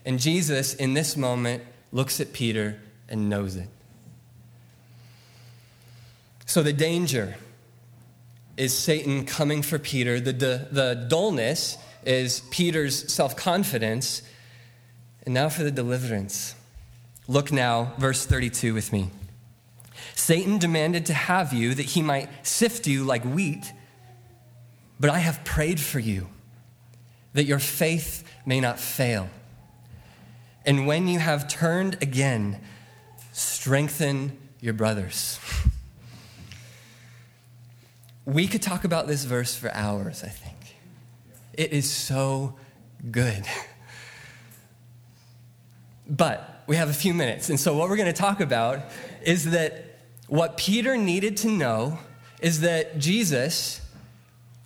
And 0.04 0.20
Jesus, 0.20 0.74
in 0.74 0.94
this 0.94 1.16
moment, 1.16 1.64
looks 1.92 2.20
at 2.20 2.32
Peter 2.32 2.80
and 3.08 3.28
knows 3.28 3.56
it. 3.56 3.68
So, 6.46 6.62
the 6.62 6.72
danger 6.72 7.36
is 8.56 8.76
Satan 8.76 9.24
coming 9.24 9.62
for 9.62 9.78
Peter. 9.78 10.18
The, 10.20 10.32
the, 10.32 10.68
the 10.70 11.06
dullness 11.08 11.78
is 12.04 12.40
Peter's 12.50 13.12
self 13.12 13.36
confidence. 13.36 14.22
And 15.24 15.34
now 15.34 15.48
for 15.48 15.62
the 15.62 15.70
deliverance. 15.70 16.54
Look 17.26 17.52
now, 17.52 17.92
verse 17.98 18.24
32 18.24 18.72
with 18.72 18.92
me. 18.92 19.10
Satan 20.14 20.58
demanded 20.58 21.06
to 21.06 21.14
have 21.14 21.52
you 21.52 21.74
that 21.74 21.84
he 21.84 22.02
might 22.02 22.28
sift 22.46 22.86
you 22.86 23.04
like 23.04 23.22
wheat, 23.24 23.72
but 24.98 25.10
I 25.10 25.18
have 25.18 25.44
prayed 25.44 25.78
for 25.78 25.98
you 25.98 26.28
that 27.34 27.44
your 27.44 27.58
faith 27.58 28.24
may 28.46 28.60
not 28.60 28.80
fail. 28.80 29.28
And 30.64 30.86
when 30.86 31.08
you 31.08 31.18
have 31.18 31.48
turned 31.48 31.98
again, 32.02 32.60
strengthen 33.32 34.36
your 34.60 34.74
brothers. 34.74 35.38
We 38.24 38.46
could 38.46 38.60
talk 38.60 38.84
about 38.84 39.06
this 39.06 39.24
verse 39.24 39.54
for 39.56 39.72
hours, 39.72 40.22
I 40.22 40.28
think. 40.28 40.76
It 41.54 41.72
is 41.72 41.90
so 41.90 42.56
good. 43.10 43.46
But 46.10 46.62
we 46.66 46.76
have 46.76 46.88
a 46.88 46.94
few 46.94 47.12
minutes. 47.12 47.50
And 47.50 47.58
so, 47.58 47.74
what 47.74 47.88
we're 47.88 47.96
going 47.96 48.06
to 48.06 48.18
talk 48.18 48.40
about 48.40 48.80
is 49.22 49.50
that 49.50 49.98
what 50.26 50.56
Peter 50.56 50.96
needed 50.96 51.36
to 51.38 51.48
know 51.48 51.98
is 52.40 52.60
that 52.60 52.98
Jesus 52.98 53.80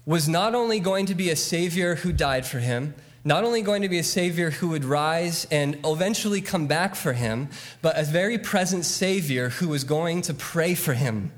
was 0.04 0.28
not 0.28 0.54
only 0.54 0.80
going 0.80 1.06
to 1.06 1.14
be 1.14 1.30
a 1.30 1.36
Savior 1.36 1.96
who 1.96 2.12
died 2.12 2.44
for 2.44 2.58
him, 2.58 2.94
not 3.24 3.44
only 3.44 3.62
going 3.62 3.82
to 3.82 3.88
be 3.88 3.98
a 3.98 4.04
Savior 4.04 4.50
who 4.50 4.68
would 4.68 4.84
rise 4.84 5.46
and 5.50 5.78
eventually 5.84 6.40
come 6.40 6.66
back 6.66 6.94
for 6.94 7.12
him, 7.12 7.48
but 7.80 7.96
a 7.96 8.02
very 8.02 8.38
present 8.38 8.84
Savior 8.84 9.50
who 9.50 9.68
was 9.68 9.84
going 9.84 10.22
to 10.22 10.34
pray 10.34 10.74
for 10.74 10.94
him 10.94 11.30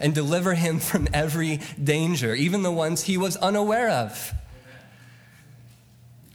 and 0.00 0.14
deliver 0.14 0.54
him 0.54 0.80
from 0.80 1.06
every 1.14 1.60
danger, 1.82 2.34
even 2.34 2.62
the 2.62 2.72
ones 2.72 3.02
he 3.02 3.16
was 3.16 3.36
unaware 3.36 3.90
of. 3.90 4.32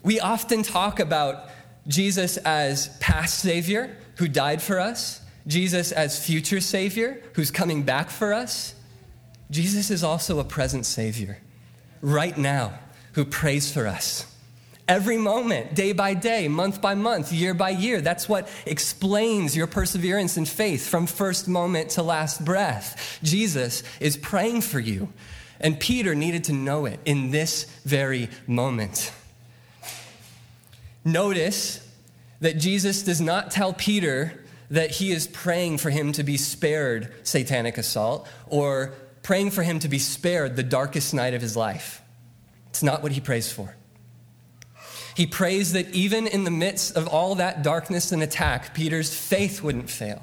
We 0.02 0.20
often 0.20 0.64
talk 0.64 1.00
about 1.00 1.50
Jesus 1.88 2.38
as 2.38 2.96
past 3.00 3.40
Savior 3.40 3.98
who 4.18 4.28
died 4.28 4.62
for 4.62 4.80
us, 4.80 5.20
Jesus 5.48 5.92
as 5.92 6.24
future 6.24 6.62
Savior 6.62 7.22
who's 7.34 7.52
coming 7.52 7.84
back 7.84 8.10
for 8.10 8.34
us. 8.34 8.76
Jesus 9.52 9.92
is 9.92 10.04
also 10.04 10.40
a 10.40 10.44
present 10.44 10.86
Savior 10.86 11.40
right 12.02 12.38
now 12.38 12.80
who 13.14 13.26
prays 13.26 13.72
for 13.72 13.88
us. 13.88 14.35
Every 14.88 15.18
moment, 15.18 15.74
day 15.74 15.94
by 15.94 16.14
day, 16.14 16.48
month 16.48 16.80
by 16.80 16.94
month, 16.94 17.32
year 17.32 17.56
by 17.56 17.72
year. 17.72 18.02
That's 18.02 18.30
what 18.30 18.48
explains 18.68 19.56
your 19.56 19.66
perseverance 19.66 20.38
and 20.38 20.48
faith 20.48 20.88
from 20.88 21.08
first 21.08 21.48
moment 21.48 21.92
to 21.92 22.04
last 22.04 22.46
breath. 22.46 23.20
Jesus 23.24 23.82
is 24.00 24.16
praying 24.16 24.62
for 24.62 24.80
you. 24.80 25.12
And 25.60 25.80
Peter 25.80 26.14
needed 26.14 26.44
to 26.46 26.54
know 26.54 26.86
it 26.86 27.00
in 27.06 27.32
this 27.32 27.64
very 27.84 28.30
moment. 28.46 29.12
Notice 31.04 31.88
that 32.42 32.58
Jesus 32.58 33.02
does 33.02 33.22
not 33.22 33.50
tell 33.50 33.74
Peter 33.74 34.44
that 34.70 34.92
he 34.92 35.12
is 35.12 35.26
praying 35.28 35.78
for 35.78 35.90
him 35.90 36.12
to 36.12 36.24
be 36.24 36.38
spared 36.38 37.12
satanic 37.24 37.78
assault 37.78 38.28
or 38.48 38.94
praying 39.24 39.52
for 39.52 39.64
him 39.64 39.80
to 39.80 39.88
be 39.88 39.98
spared 39.98 40.56
the 40.56 40.64
darkest 40.64 41.14
night 41.14 41.34
of 41.34 41.42
his 41.42 41.56
life. 41.58 42.02
It's 42.70 42.84
not 42.84 43.02
what 43.02 43.12
he 43.12 43.22
prays 43.22 43.52
for. 43.52 43.76
He 45.16 45.26
prays 45.26 45.72
that 45.72 45.90
even 45.96 46.28
in 46.28 46.44
the 46.44 46.52
midst 46.52 46.98
of 46.98 47.08
all 47.08 47.36
that 47.36 47.64
darkness 47.64 48.12
and 48.12 48.22
attack, 48.22 48.74
Peter's 48.74 49.16
faith 49.16 49.64
wouldn't 49.64 49.90
fail. 49.90 50.22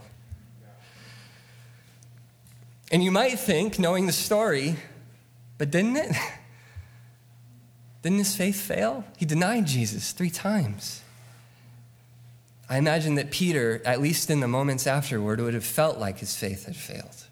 And 2.90 3.02
you 3.02 3.10
might 3.10 3.38
think, 3.38 3.78
knowing 3.78 4.06
the 4.06 4.12
story, 4.12 4.76
but 5.56 5.70
didn't 5.70 5.96
it? 5.96 6.14
Didn't 8.02 8.18
his 8.18 8.34
faith 8.34 8.60
fail? 8.60 9.04
He 9.16 9.24
denied 9.24 9.64
Jesus 9.64 10.10
three 10.10 10.28
times. 10.28 11.02
I 12.68 12.76
imagine 12.76 13.14
that 13.14 13.30
Peter, 13.30 13.80
at 13.84 14.02
least 14.02 14.28
in 14.28 14.40
the 14.40 14.48
moments 14.48 14.88
afterward, 14.88 15.40
would 15.40 15.54
have 15.54 15.64
felt 15.64 15.98
like 15.98 16.18
his 16.18 16.34
faith 16.34 16.66
had 16.66 16.74
failed. 16.74 17.28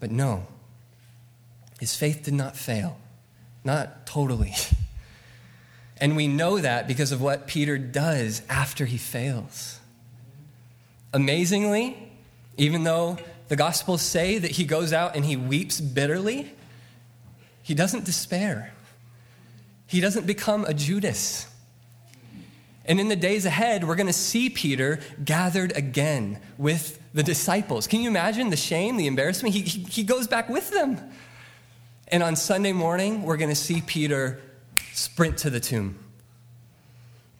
But 0.00 0.10
no, 0.10 0.46
his 1.78 1.94
faith 1.94 2.22
did 2.22 2.32
not 2.32 2.56
fail, 2.56 2.96
not 3.64 4.06
totally. 4.06 4.54
And 6.00 6.16
we 6.16 6.28
know 6.28 6.58
that 6.58 6.88
because 6.88 7.12
of 7.12 7.20
what 7.20 7.46
Peter 7.46 7.76
does 7.76 8.42
after 8.48 8.86
he 8.86 8.96
fails. 8.96 9.78
Amazingly, 11.12 12.10
even 12.56 12.84
though 12.84 13.18
the 13.48 13.56
Gospels 13.56 14.00
say 14.00 14.38
that 14.38 14.52
he 14.52 14.64
goes 14.64 14.92
out 14.92 15.14
and 15.14 15.24
he 15.24 15.36
weeps 15.36 15.80
bitterly, 15.80 16.54
he 17.62 17.74
doesn't 17.74 18.04
despair. 18.04 18.72
He 19.86 20.00
doesn't 20.00 20.26
become 20.26 20.64
a 20.64 20.72
Judas. 20.72 21.46
And 22.86 22.98
in 22.98 23.08
the 23.08 23.16
days 23.16 23.44
ahead, 23.44 23.86
we're 23.86 23.96
going 23.96 24.06
to 24.06 24.12
see 24.12 24.48
Peter 24.48 25.00
gathered 25.22 25.76
again 25.76 26.38
with 26.58 27.00
the 27.12 27.22
disciples. 27.22 27.86
Can 27.86 28.00
you 28.00 28.08
imagine 28.08 28.50
the 28.50 28.56
shame, 28.56 28.96
the 28.96 29.06
embarrassment? 29.06 29.54
He, 29.54 29.62
he, 29.62 29.82
he 29.82 30.02
goes 30.02 30.26
back 30.26 30.48
with 30.48 30.70
them. 30.70 30.98
And 32.08 32.22
on 32.22 32.36
Sunday 32.36 32.72
morning, 32.72 33.22
we're 33.22 33.36
going 33.36 33.50
to 33.50 33.56
see 33.56 33.82
Peter 33.86 34.40
sprint 35.00 35.38
to 35.38 35.48
the 35.48 35.60
tomb. 35.60 35.98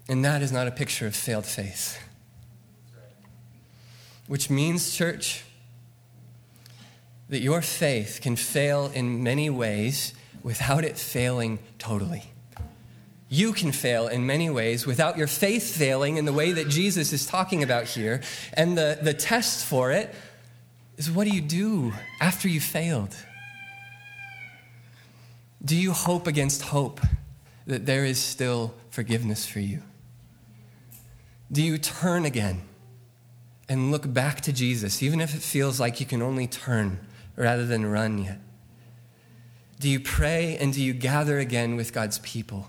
And 0.08 0.24
that 0.24 0.40
is 0.40 0.50
not 0.50 0.66
a 0.66 0.70
picture 0.70 1.06
of 1.06 1.14
failed 1.14 1.44
faith. 1.44 2.02
Which 4.26 4.48
means, 4.48 4.96
church, 4.96 5.44
that 7.28 7.40
your 7.40 7.60
faith 7.60 8.20
can 8.22 8.34
fail 8.36 8.90
in 8.94 9.22
many 9.22 9.50
ways 9.50 10.14
without 10.42 10.84
it 10.84 10.96
failing 10.96 11.58
totally. 11.78 12.24
You 13.28 13.52
can 13.52 13.72
fail 13.72 14.08
in 14.08 14.26
many 14.26 14.48
ways 14.48 14.86
without 14.86 15.18
your 15.18 15.26
faith 15.26 15.76
failing 15.76 16.16
in 16.16 16.24
the 16.24 16.32
way 16.32 16.52
that 16.52 16.68
Jesus 16.68 17.12
is 17.12 17.26
talking 17.26 17.62
about 17.62 17.84
here. 17.84 18.22
And 18.54 18.76
the, 18.76 18.98
the 19.00 19.14
test 19.14 19.66
for 19.66 19.92
it 19.92 20.12
is 20.96 21.10
what 21.10 21.28
do 21.28 21.34
you 21.34 21.42
do 21.42 21.92
after 22.20 22.48
you 22.48 22.60
failed? 22.60 23.14
Do 25.62 25.76
you 25.76 25.92
hope 25.92 26.26
against 26.26 26.62
hope 26.62 27.00
that 27.66 27.86
there 27.86 28.04
is 28.04 28.18
still 28.18 28.74
forgiveness 28.90 29.46
for 29.46 29.60
you? 29.60 29.82
Do 31.52 31.62
you 31.62 31.78
turn 31.78 32.24
again 32.24 32.62
and 33.68 33.90
look 33.90 34.12
back 34.12 34.40
to 34.42 34.52
Jesus, 34.52 35.02
even 35.02 35.20
if 35.20 35.34
it 35.34 35.42
feels 35.42 35.80
like 35.80 36.00
you 36.00 36.06
can 36.06 36.22
only 36.22 36.46
turn 36.46 37.00
rather 37.36 37.66
than 37.66 37.86
run 37.86 38.18
yet? 38.18 38.38
Do 39.78 39.88
you 39.88 39.98
pray 39.98 40.56
and 40.58 40.72
do 40.72 40.82
you 40.82 40.92
gather 40.92 41.38
again 41.38 41.76
with 41.76 41.92
God's 41.92 42.18
people? 42.18 42.68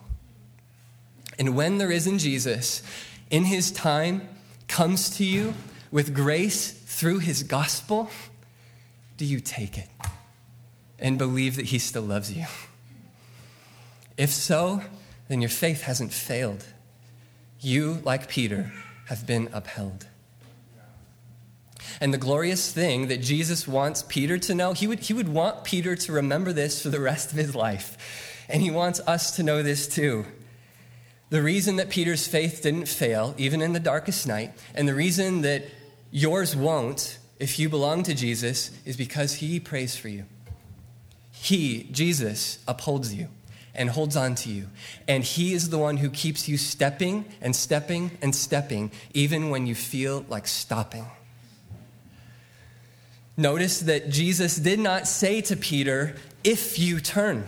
And 1.38 1.56
when 1.56 1.78
there 1.78 1.92
is 1.92 2.08
in 2.08 2.20
Jesus, 2.20 2.84
in 3.30 3.46
his 3.46 3.72
time, 3.72 4.30
comes 4.68 5.18
to 5.18 5.26
you 5.26 5.54
with 5.92 6.16
grace 6.16 6.72
through 6.72 7.20
his 7.20 7.44
gospel, 7.44 8.10
do 9.18 9.26
you 9.26 9.40
take 9.40 9.78
it 9.78 9.90
and 10.98 11.18
believe 11.18 11.56
that 11.58 11.66
he 11.66 11.80
still 11.80 12.04
loves 12.04 12.32
you? 12.32 12.46
If 14.22 14.30
so, 14.30 14.84
then 15.30 15.42
your 15.42 15.50
faith 15.50 15.82
hasn't 15.82 16.14
failed. 16.14 16.64
You, 17.60 18.02
like 18.04 18.30
Peter, 18.30 18.72
have 19.08 19.26
been 19.26 19.50
upheld. 19.52 20.06
And 22.00 22.14
the 22.14 22.20
glorious 22.20 22.72
thing 22.72 23.08
that 23.08 23.24
Jesus 23.24 23.68
wants 23.68 24.04
Peter 24.08 24.38
to 24.38 24.54
know, 24.54 24.74
he 24.74 24.86
would, 24.86 25.00
he 25.00 25.14
would 25.14 25.28
want 25.28 25.64
Peter 25.64 25.96
to 25.96 26.12
remember 26.12 26.54
this 26.54 26.84
for 26.84 26.90
the 26.90 27.00
rest 27.00 27.32
of 27.32 27.38
his 27.40 27.56
life. 27.56 28.46
And 28.48 28.62
he 28.62 28.70
wants 28.70 29.00
us 29.08 29.36
to 29.38 29.44
know 29.44 29.64
this 29.64 29.88
too. 29.88 30.26
The 31.32 31.42
reason 31.42 31.78
that 31.78 31.90
Peter's 31.90 32.28
faith 32.28 32.62
didn't 32.62 32.90
fail, 32.90 33.34
even 33.40 33.60
in 33.60 33.74
the 33.74 33.80
darkest 33.80 34.28
night, 34.28 34.54
and 34.76 34.88
the 34.88 34.94
reason 34.94 35.42
that 35.42 35.66
yours 36.12 36.56
won't 36.56 37.18
if 37.40 37.58
you 37.58 37.70
belong 37.70 38.04
to 38.04 38.14
Jesus, 38.14 38.70
is 38.86 38.96
because 38.96 39.34
he 39.34 39.60
prays 39.60 39.96
for 39.96 40.10
you. 40.10 40.26
He, 41.32 41.86
Jesus, 41.92 42.60
upholds 42.68 43.16
you 43.16 43.28
and 43.74 43.90
holds 43.90 44.16
on 44.16 44.36
to 44.36 44.50
you. 44.50 44.68
And 45.08 45.24
He 45.24 45.54
is 45.54 45.70
the 45.70 45.78
one 45.78 45.98
who 45.98 46.10
keeps 46.10 46.48
you 46.48 46.58
stepping 46.58 47.26
and 47.42 47.56
stepping 47.56 48.12
and 48.22 48.36
stepping, 48.36 48.92
even 49.14 49.50
when 49.50 49.68
you 49.68 49.76
feel 49.76 50.26
like 50.30 50.48
stopping. 50.48 51.06
Notice 53.38 53.80
that 53.82 54.10
Jesus 54.10 54.58
did 54.58 54.80
not 54.80 55.08
say 55.08 55.42
to 55.42 55.56
Peter, 55.56 56.16
if 56.44 56.78
you 56.78 57.00
turn. 57.00 57.46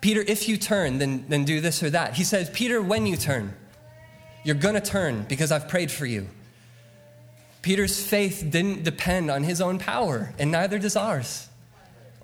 Peter, 0.00 0.24
if 0.26 0.48
you 0.48 0.56
turn, 0.56 0.98
then, 0.98 1.24
then 1.28 1.44
do 1.44 1.60
this 1.60 1.82
or 1.82 1.90
that. 1.90 2.14
He 2.14 2.24
says, 2.24 2.48
Peter, 2.50 2.80
when 2.80 3.06
you 3.06 3.16
turn, 3.16 3.54
you're 4.44 4.54
going 4.54 4.74
to 4.74 4.80
turn 4.80 5.24
because 5.28 5.50
I've 5.50 5.68
prayed 5.68 5.90
for 5.90 6.06
you. 6.06 6.28
Peter's 7.62 8.00
faith 8.00 8.46
didn't 8.48 8.84
depend 8.84 9.28
on 9.28 9.42
his 9.42 9.60
own 9.60 9.80
power, 9.80 10.32
and 10.38 10.52
neither 10.52 10.78
does 10.78 10.94
ours. 10.94 11.48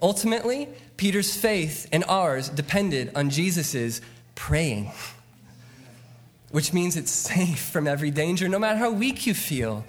Ultimately, 0.03 0.69
Peter's 0.97 1.35
faith 1.35 1.89
and 1.93 2.05
ours 2.09 2.49
depended 2.49 3.13
on 3.15 3.31
Jesus' 3.31 4.01
praying, 4.35 4.91
which 6.51 6.73
means 6.73 6.97
it's 6.97 7.13
safe 7.13 7.71
from 7.71 7.87
every 7.87 8.11
danger, 8.11 8.49
no 8.49 8.59
matter 8.59 8.79
how 8.79 8.91
weak 8.91 9.27
you 9.27 9.33
feel. 9.33 9.85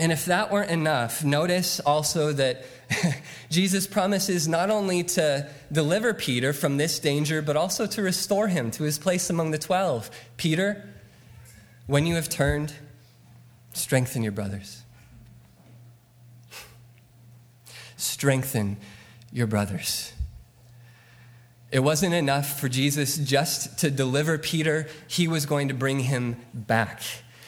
And 0.00 0.10
if 0.10 0.24
that 0.24 0.50
weren't 0.50 0.70
enough, 0.70 1.22
notice 1.22 1.78
also 1.78 2.32
that 2.32 2.64
Jesus 3.50 3.86
promises 3.86 4.48
not 4.48 4.70
only 4.70 5.04
to 5.04 5.48
deliver 5.70 6.12
Peter 6.12 6.52
from 6.52 6.78
this 6.78 6.98
danger, 6.98 7.40
but 7.40 7.56
also 7.56 7.86
to 7.86 8.02
restore 8.02 8.48
him 8.48 8.70
to 8.72 8.82
his 8.82 8.98
place 8.98 9.30
among 9.30 9.50
the 9.50 9.58
twelve. 9.58 10.10
Peter, 10.36 10.88
when 11.86 12.06
you 12.06 12.14
have 12.14 12.28
turned, 12.28 12.72
strengthen 13.74 14.22
your 14.22 14.32
brothers. 14.32 14.81
Strengthen 18.02 18.78
your 19.32 19.46
brothers. 19.46 20.12
It 21.70 21.78
wasn't 21.78 22.14
enough 22.14 22.60
for 22.60 22.68
Jesus 22.68 23.16
just 23.16 23.78
to 23.78 23.90
deliver 23.90 24.36
Peter, 24.36 24.88
he 25.06 25.26
was 25.28 25.46
going 25.46 25.68
to 25.68 25.74
bring 25.74 26.00
him 26.00 26.36
back. 26.52 27.00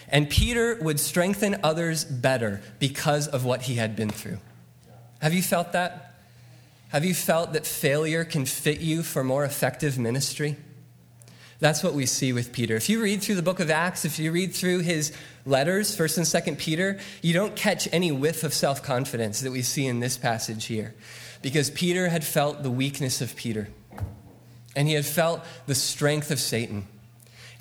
And 0.08 0.30
Peter 0.30 0.78
would 0.80 1.00
strengthen 1.00 1.58
others 1.62 2.04
better 2.04 2.62
because 2.78 3.26
of 3.26 3.44
what 3.44 3.62
he 3.62 3.74
had 3.74 3.96
been 3.96 4.10
through. 4.10 4.38
Have 5.20 5.34
you 5.34 5.42
felt 5.42 5.72
that? 5.72 6.14
Have 6.88 7.04
you 7.04 7.14
felt 7.14 7.52
that 7.54 7.66
failure 7.66 8.24
can 8.24 8.44
fit 8.46 8.80
you 8.80 9.02
for 9.02 9.24
more 9.24 9.44
effective 9.44 9.98
ministry? 9.98 10.56
That's 11.60 11.82
what 11.82 11.94
we 11.94 12.06
see 12.06 12.32
with 12.32 12.52
Peter. 12.52 12.74
If 12.74 12.88
you 12.88 13.02
read 13.02 13.22
through 13.22 13.36
the 13.36 13.42
book 13.42 13.60
of 13.60 13.70
Acts, 13.70 14.04
if 14.04 14.18
you 14.18 14.32
read 14.32 14.54
through 14.54 14.80
his 14.80 15.12
letters, 15.46 15.96
1st 15.96 16.18
and 16.18 16.56
2nd 16.56 16.58
Peter, 16.58 16.98
you 17.22 17.32
don't 17.32 17.54
catch 17.54 17.88
any 17.92 18.10
whiff 18.10 18.42
of 18.42 18.52
self 18.52 18.82
confidence 18.82 19.40
that 19.40 19.52
we 19.52 19.62
see 19.62 19.86
in 19.86 20.00
this 20.00 20.18
passage 20.18 20.66
here. 20.66 20.94
Because 21.42 21.70
Peter 21.70 22.08
had 22.08 22.24
felt 22.24 22.62
the 22.62 22.70
weakness 22.70 23.20
of 23.20 23.36
Peter, 23.36 23.68
and 24.74 24.88
he 24.88 24.94
had 24.94 25.06
felt 25.06 25.44
the 25.66 25.74
strength 25.74 26.30
of 26.30 26.40
Satan. 26.40 26.86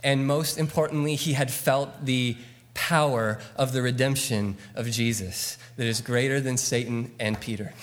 And 0.04 0.28
most 0.28 0.58
importantly, 0.58 1.16
he 1.16 1.34
had 1.34 1.52
felt 1.52 2.06
the 2.06 2.38
power 2.74 3.40
of 3.56 3.72
the 3.72 3.82
redemption 3.82 4.58
of 4.76 4.90
Jesus 4.90 5.58
that 5.78 5.86
is 5.86 6.02
greater 6.02 6.42
than 6.42 6.58
Satan 6.58 7.14
and 7.20 7.40
Peter. 7.40 7.74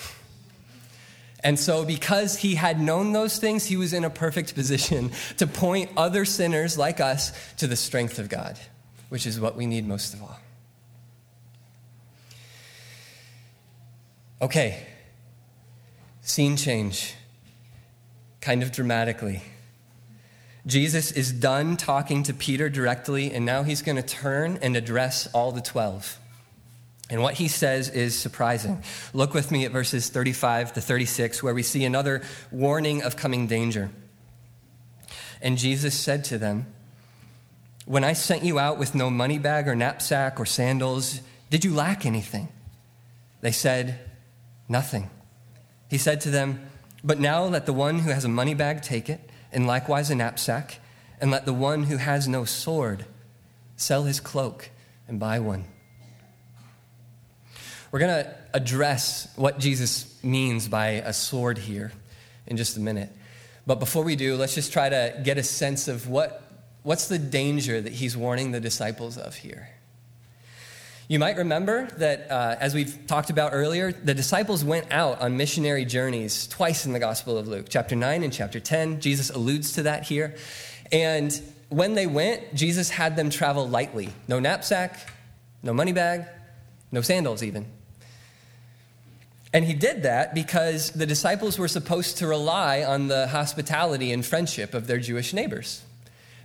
And 1.43 1.59
so, 1.59 1.83
because 1.83 2.37
he 2.37 2.55
had 2.55 2.79
known 2.79 3.13
those 3.13 3.37
things, 3.37 3.65
he 3.65 3.75
was 3.75 3.93
in 3.93 4.03
a 4.03 4.09
perfect 4.09 4.53
position 4.53 5.11
to 5.37 5.47
point 5.47 5.89
other 5.97 6.25
sinners 6.25 6.77
like 6.77 6.99
us 6.99 7.31
to 7.57 7.67
the 7.67 7.75
strength 7.75 8.19
of 8.19 8.29
God, 8.29 8.59
which 9.09 9.25
is 9.25 9.39
what 9.39 9.55
we 9.55 9.65
need 9.65 9.87
most 9.87 10.13
of 10.13 10.21
all. 10.21 10.39
Okay, 14.41 14.85
scene 16.21 16.57
change, 16.57 17.13
kind 18.39 18.63
of 18.63 18.71
dramatically. 18.71 19.43
Jesus 20.65 21.11
is 21.11 21.31
done 21.31 21.75
talking 21.75 22.23
to 22.23 22.33
Peter 22.33 22.69
directly, 22.69 23.31
and 23.31 23.45
now 23.45 23.63
he's 23.63 23.81
going 23.81 23.95
to 23.95 24.03
turn 24.03 24.59
and 24.61 24.75
address 24.75 25.27
all 25.33 25.51
the 25.51 25.61
12. 25.61 26.19
And 27.11 27.21
what 27.21 27.33
he 27.33 27.49
says 27.49 27.89
is 27.89 28.17
surprising. 28.17 28.81
Look 29.13 29.33
with 29.33 29.51
me 29.51 29.65
at 29.65 29.73
verses 29.73 30.07
35 30.07 30.73
to 30.73 30.81
36, 30.81 31.43
where 31.43 31.53
we 31.53 31.61
see 31.61 31.83
another 31.83 32.21
warning 32.51 33.03
of 33.03 33.17
coming 33.17 33.47
danger. 33.47 33.91
And 35.41 35.57
Jesus 35.57 35.93
said 35.93 36.23
to 36.25 36.37
them, 36.37 36.67
When 37.85 38.05
I 38.05 38.13
sent 38.13 38.43
you 38.43 38.59
out 38.59 38.79
with 38.79 38.95
no 38.95 39.09
money 39.09 39.37
bag 39.37 39.67
or 39.67 39.75
knapsack 39.75 40.39
or 40.39 40.45
sandals, 40.45 41.19
did 41.49 41.65
you 41.65 41.73
lack 41.73 42.05
anything? 42.05 42.47
They 43.41 43.51
said, 43.51 43.99
Nothing. 44.69 45.09
He 45.89 45.97
said 45.97 46.21
to 46.21 46.29
them, 46.29 46.61
But 47.03 47.19
now 47.19 47.43
let 47.43 47.65
the 47.65 47.73
one 47.73 47.99
who 47.99 48.11
has 48.11 48.23
a 48.23 48.29
money 48.29 48.53
bag 48.53 48.81
take 48.81 49.09
it 49.09 49.29
and 49.51 49.67
likewise 49.67 50.09
a 50.09 50.15
knapsack, 50.15 50.79
and 51.19 51.29
let 51.29 51.45
the 51.45 51.53
one 51.53 51.83
who 51.83 51.97
has 51.97 52.25
no 52.25 52.45
sword 52.45 53.03
sell 53.75 54.03
his 54.03 54.21
cloak 54.21 54.69
and 55.09 55.19
buy 55.19 55.39
one. 55.39 55.65
We're 57.91 57.99
going 57.99 58.23
to 58.23 58.35
address 58.53 59.27
what 59.35 59.59
Jesus 59.59 60.17
means 60.23 60.69
by 60.69 60.87
a 60.89 61.11
sword 61.11 61.57
here 61.57 61.91
in 62.47 62.55
just 62.55 62.77
a 62.77 62.79
minute. 62.79 63.09
But 63.67 63.79
before 63.79 64.03
we 64.03 64.15
do, 64.15 64.37
let's 64.37 64.55
just 64.55 64.71
try 64.71 64.87
to 64.87 65.19
get 65.23 65.37
a 65.37 65.43
sense 65.43 65.89
of 65.89 66.07
what, 66.07 66.41
what's 66.83 67.09
the 67.09 67.19
danger 67.19 67.81
that 67.81 67.91
he's 67.91 68.15
warning 68.15 68.51
the 68.51 68.61
disciples 68.61 69.17
of 69.17 69.35
here. 69.35 69.69
You 71.09 71.19
might 71.19 71.35
remember 71.35 71.87
that, 71.97 72.31
uh, 72.31 72.55
as 72.61 72.73
we've 72.73 73.05
talked 73.07 73.29
about 73.29 73.51
earlier, 73.53 73.91
the 73.91 74.13
disciples 74.13 74.63
went 74.63 74.89
out 74.89 75.19
on 75.19 75.35
missionary 75.35 75.83
journeys 75.83 76.47
twice 76.47 76.85
in 76.85 76.93
the 76.93 76.99
Gospel 76.99 77.37
of 77.37 77.49
Luke, 77.49 77.65
chapter 77.67 77.97
9 77.97 78.23
and 78.23 78.31
chapter 78.31 78.61
10. 78.61 79.01
Jesus 79.01 79.29
alludes 79.29 79.73
to 79.73 79.83
that 79.83 80.05
here. 80.05 80.35
And 80.93 81.37
when 81.67 81.95
they 81.95 82.07
went, 82.07 82.55
Jesus 82.55 82.89
had 82.89 83.17
them 83.17 83.29
travel 83.29 83.67
lightly 83.67 84.09
no 84.29 84.39
knapsack, 84.39 84.97
no 85.61 85.73
money 85.73 85.91
bag, 85.91 86.25
no 86.93 87.01
sandals, 87.01 87.43
even. 87.43 87.65
And 89.53 89.65
he 89.65 89.73
did 89.73 90.03
that 90.03 90.33
because 90.33 90.91
the 90.91 91.05
disciples 91.05 91.59
were 91.59 91.67
supposed 91.67 92.17
to 92.19 92.27
rely 92.27 92.83
on 92.83 93.07
the 93.07 93.27
hospitality 93.27 94.11
and 94.13 94.25
friendship 94.25 94.73
of 94.73 94.87
their 94.87 94.99
Jewish 94.99 95.33
neighbors. 95.33 95.83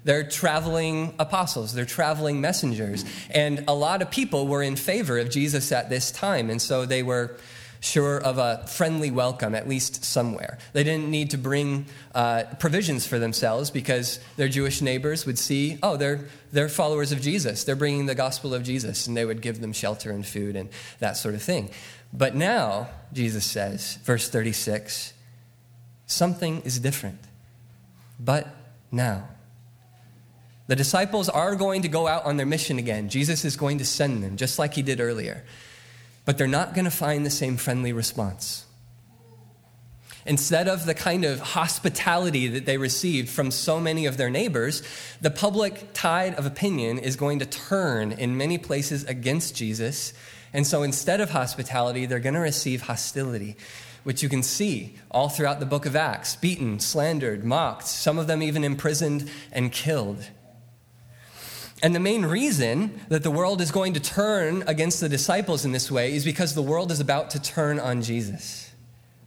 They're 0.02 0.28
traveling 0.28 1.14
apostles, 1.18 1.72
they're 1.74 1.84
traveling 1.84 2.40
messengers. 2.40 3.04
And 3.30 3.64
a 3.66 3.74
lot 3.74 4.02
of 4.02 4.10
people 4.10 4.46
were 4.46 4.62
in 4.62 4.76
favor 4.76 5.18
of 5.18 5.30
Jesus 5.30 5.72
at 5.72 5.90
this 5.90 6.10
time. 6.12 6.48
And 6.50 6.62
so 6.62 6.86
they 6.86 7.02
were 7.02 7.36
sure 7.80 8.18
of 8.18 8.38
a 8.38 8.66
friendly 8.66 9.10
welcome, 9.10 9.54
at 9.54 9.68
least 9.68 10.04
somewhere. 10.04 10.58
They 10.72 10.84
didn't 10.84 11.10
need 11.10 11.30
to 11.30 11.38
bring 11.38 11.86
uh, 12.14 12.44
provisions 12.58 13.06
for 13.06 13.18
themselves 13.18 13.70
because 13.70 14.18
their 14.36 14.48
Jewish 14.48 14.80
neighbors 14.82 15.26
would 15.26 15.38
see, 15.38 15.78
oh, 15.82 15.96
they're, 15.96 16.26
they're 16.52 16.68
followers 16.68 17.12
of 17.12 17.20
Jesus. 17.20 17.64
They're 17.64 17.76
bringing 17.76 18.06
the 18.06 18.14
gospel 18.14 18.54
of 18.54 18.62
Jesus, 18.62 19.06
and 19.06 19.16
they 19.16 19.24
would 19.24 19.40
give 19.40 19.60
them 19.60 19.72
shelter 19.72 20.10
and 20.10 20.26
food 20.26 20.56
and 20.56 20.68
that 21.00 21.16
sort 21.16 21.34
of 21.34 21.42
thing. 21.42 21.70
But 22.12 22.34
now, 22.34 22.88
Jesus 23.12 23.44
says, 23.44 23.98
verse 24.04 24.28
36, 24.28 25.12
something 26.06 26.62
is 26.62 26.78
different. 26.78 27.20
But 28.18 28.48
now. 28.90 29.28
The 30.68 30.76
disciples 30.76 31.28
are 31.28 31.54
going 31.54 31.82
to 31.82 31.88
go 31.88 32.08
out 32.08 32.24
on 32.24 32.36
their 32.36 32.46
mission 32.46 32.78
again. 32.78 33.08
Jesus 33.08 33.44
is 33.44 33.56
going 33.56 33.78
to 33.78 33.84
send 33.84 34.22
them, 34.22 34.36
just 34.36 34.58
like 34.58 34.74
he 34.74 34.82
did 34.82 35.00
earlier. 35.00 35.44
But 36.24 36.38
they're 36.38 36.48
not 36.48 36.74
going 36.74 36.86
to 36.86 36.90
find 36.90 37.24
the 37.24 37.30
same 37.30 37.56
friendly 37.56 37.92
response. 37.92 38.64
Instead 40.26 40.66
of 40.66 40.86
the 40.86 40.94
kind 40.94 41.24
of 41.24 41.38
hospitality 41.38 42.48
that 42.48 42.66
they 42.66 42.78
received 42.78 43.28
from 43.28 43.52
so 43.52 43.78
many 43.78 44.06
of 44.06 44.16
their 44.16 44.28
neighbors, 44.28 44.82
the 45.20 45.30
public 45.30 45.92
tide 45.92 46.34
of 46.34 46.46
opinion 46.46 46.98
is 46.98 47.14
going 47.14 47.38
to 47.38 47.46
turn 47.46 48.10
in 48.10 48.36
many 48.36 48.58
places 48.58 49.04
against 49.04 49.54
Jesus. 49.54 50.12
And 50.56 50.66
so 50.66 50.82
instead 50.82 51.20
of 51.20 51.28
hospitality, 51.28 52.06
they're 52.06 52.18
going 52.18 52.32
to 52.32 52.40
receive 52.40 52.80
hostility, 52.80 53.56
which 54.04 54.22
you 54.22 54.30
can 54.30 54.42
see 54.42 54.94
all 55.10 55.28
throughout 55.28 55.60
the 55.60 55.66
book 55.66 55.84
of 55.84 55.94
Acts 55.94 56.34
beaten, 56.34 56.80
slandered, 56.80 57.44
mocked, 57.44 57.86
some 57.86 58.16
of 58.18 58.26
them 58.26 58.42
even 58.42 58.64
imprisoned 58.64 59.30
and 59.52 59.70
killed. 59.70 60.30
And 61.82 61.94
the 61.94 62.00
main 62.00 62.24
reason 62.24 62.98
that 63.08 63.22
the 63.22 63.30
world 63.30 63.60
is 63.60 63.70
going 63.70 63.92
to 63.92 64.00
turn 64.00 64.64
against 64.66 64.98
the 65.02 65.10
disciples 65.10 65.66
in 65.66 65.72
this 65.72 65.90
way 65.90 66.14
is 66.14 66.24
because 66.24 66.54
the 66.54 66.62
world 66.62 66.90
is 66.90 67.00
about 67.00 67.28
to 67.32 67.42
turn 67.42 67.78
on 67.78 68.00
Jesus. 68.00 68.72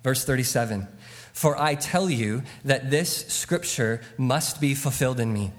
Verse 0.04 0.26
37 0.26 0.88
For 1.32 1.56
I 1.62 1.76
tell 1.76 2.10
you 2.10 2.42
that 2.66 2.90
this 2.90 3.28
scripture 3.28 4.02
must 4.18 4.60
be 4.60 4.74
fulfilled 4.74 5.20
in 5.20 5.32
me. 5.32 5.54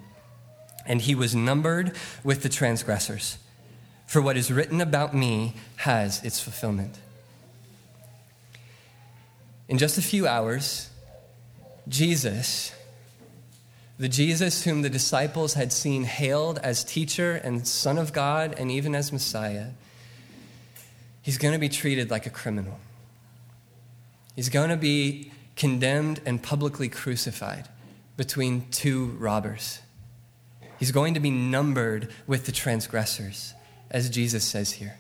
And 0.85 1.01
he 1.01 1.15
was 1.15 1.33
numbered 1.37 1.97
with 2.25 2.43
the 2.43 2.49
transgressors. 2.49 3.39
For 4.11 4.21
what 4.21 4.37
is 4.37 4.51
written 4.51 4.81
about 4.81 5.15
me 5.15 5.55
has 5.77 6.21
its 6.25 6.41
fulfillment. 6.41 6.99
In 9.69 9.79
just 9.79 9.99
a 9.99 10.03
few 10.03 10.27
hours, 10.27 10.91
Jesus 11.87 12.73
the 14.01 14.09
Jesus 14.09 14.65
whom 14.65 14.81
the 14.81 14.89
disciples 14.89 15.55
had 15.55 15.73
seen 15.73 16.03
hailed 16.05 16.59
as 16.59 16.83
teacher 16.83 17.35
and 17.35 17.69
Son 17.69 17.99
of 17.99 18.15
God 18.15 18.55
and 18.59 18.71
even 18.71 18.95
as 18.95 19.13
Messiah, 19.13 19.69
he's 21.21 21.37
going 21.37 21.53
to 21.53 21.61
be 21.61 21.69
treated 21.69 22.11
like 22.11 22.25
a 22.25 22.31
criminal. 22.31 22.81
He's 24.35 24.49
going 24.49 24.71
to 24.71 24.79
be 24.79 25.31
condemned 25.55 26.21
and 26.25 26.43
publicly 26.43 26.89
crucified 26.89 27.69
between 28.17 28.71
two 28.71 29.17
robbers. 29.21 29.81
He's 30.79 30.93
going 30.93 31.13
to 31.13 31.21
be 31.21 31.31
numbered 31.31 32.09
with 32.27 32.47
the 32.47 32.53
transgressors, 32.53 33.53
as 33.91 34.11
Jesus 34.11 34.45
says 34.45 34.73
here. 34.73 34.97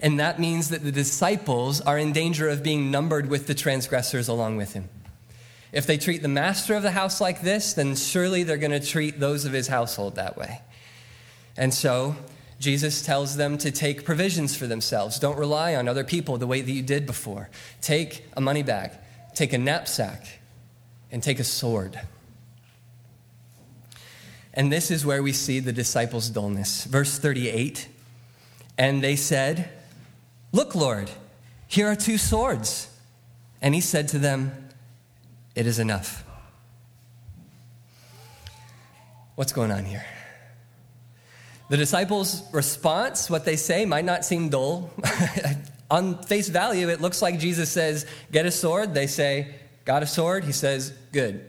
And 0.00 0.18
that 0.20 0.38
means 0.38 0.70
that 0.70 0.82
the 0.82 0.92
disciples 0.92 1.80
are 1.80 1.98
in 1.98 2.12
danger 2.12 2.48
of 2.48 2.62
being 2.62 2.90
numbered 2.90 3.28
with 3.28 3.46
the 3.46 3.54
transgressors 3.54 4.28
along 4.28 4.56
with 4.56 4.72
him. 4.72 4.88
If 5.72 5.86
they 5.86 5.98
treat 5.98 6.22
the 6.22 6.28
master 6.28 6.74
of 6.74 6.82
the 6.82 6.92
house 6.92 7.20
like 7.20 7.42
this, 7.42 7.74
then 7.74 7.94
surely 7.94 8.42
they're 8.42 8.56
going 8.56 8.78
to 8.78 8.84
treat 8.84 9.20
those 9.20 9.44
of 9.44 9.52
his 9.52 9.68
household 9.68 10.16
that 10.16 10.36
way. 10.36 10.62
And 11.56 11.74
so, 11.74 12.16
Jesus 12.58 13.02
tells 13.02 13.36
them 13.36 13.58
to 13.58 13.70
take 13.70 14.04
provisions 14.04 14.56
for 14.56 14.66
themselves. 14.66 15.18
Don't 15.18 15.38
rely 15.38 15.74
on 15.74 15.86
other 15.86 16.04
people 16.04 16.38
the 16.38 16.46
way 16.46 16.60
that 16.60 16.70
you 16.70 16.82
did 16.82 17.06
before. 17.06 17.50
Take 17.80 18.24
a 18.36 18.40
money 18.40 18.62
bag, 18.62 18.92
take 19.34 19.52
a 19.52 19.58
knapsack, 19.58 20.40
and 21.12 21.22
take 21.22 21.38
a 21.38 21.44
sword. 21.44 22.00
And 24.58 24.72
this 24.72 24.90
is 24.90 25.06
where 25.06 25.22
we 25.22 25.32
see 25.32 25.60
the 25.60 25.72
disciples' 25.72 26.28
dullness. 26.28 26.82
Verse 26.84 27.16
38 27.16 27.86
And 28.76 29.02
they 29.02 29.14
said, 29.14 29.70
Look, 30.50 30.74
Lord, 30.74 31.08
here 31.68 31.86
are 31.86 31.94
two 31.94 32.18
swords. 32.18 32.90
And 33.62 33.72
he 33.72 33.80
said 33.80 34.08
to 34.08 34.18
them, 34.18 34.68
It 35.54 35.68
is 35.68 35.78
enough. 35.78 36.24
What's 39.36 39.52
going 39.52 39.70
on 39.70 39.84
here? 39.84 40.04
The 41.68 41.76
disciples' 41.76 42.42
response, 42.52 43.30
what 43.30 43.44
they 43.44 43.54
say, 43.54 43.84
might 43.84 44.04
not 44.04 44.24
seem 44.24 44.48
dull. 44.48 44.90
on 45.90 46.20
face 46.24 46.48
value, 46.48 46.88
it 46.88 47.00
looks 47.00 47.22
like 47.22 47.38
Jesus 47.38 47.70
says, 47.70 48.06
Get 48.32 48.44
a 48.44 48.50
sword. 48.50 48.92
They 48.92 49.06
say, 49.06 49.54
Got 49.84 50.02
a 50.02 50.06
sword? 50.06 50.42
He 50.42 50.52
says, 50.52 50.92
Good. 51.12 51.47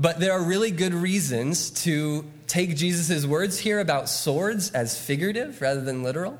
But 0.00 0.18
there 0.18 0.32
are 0.32 0.42
really 0.42 0.70
good 0.70 0.94
reasons 0.94 1.68
to 1.82 2.24
take 2.46 2.74
Jesus' 2.74 3.26
words 3.26 3.58
here 3.58 3.80
about 3.80 4.08
swords 4.08 4.70
as 4.70 4.98
figurative 4.98 5.60
rather 5.60 5.82
than 5.82 6.02
literal. 6.02 6.38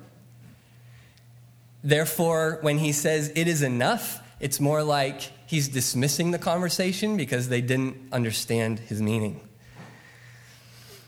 Therefore, 1.85 2.59
when 2.63 2.79
he 2.79 2.93
says 2.93 3.31
it 3.37 3.47
is 3.47 3.61
enough, 3.61 4.27
it's 4.41 4.61
more 4.61 4.83
like 4.83 5.21
he's 5.47 5.69
dismissing 5.69 6.31
the 6.31 6.39
conversation 6.39 7.19
because 7.19 7.51
they 7.51 7.61
didn't 7.61 7.99
understand 8.13 8.79
his 8.79 9.03
meaning. 9.03 9.47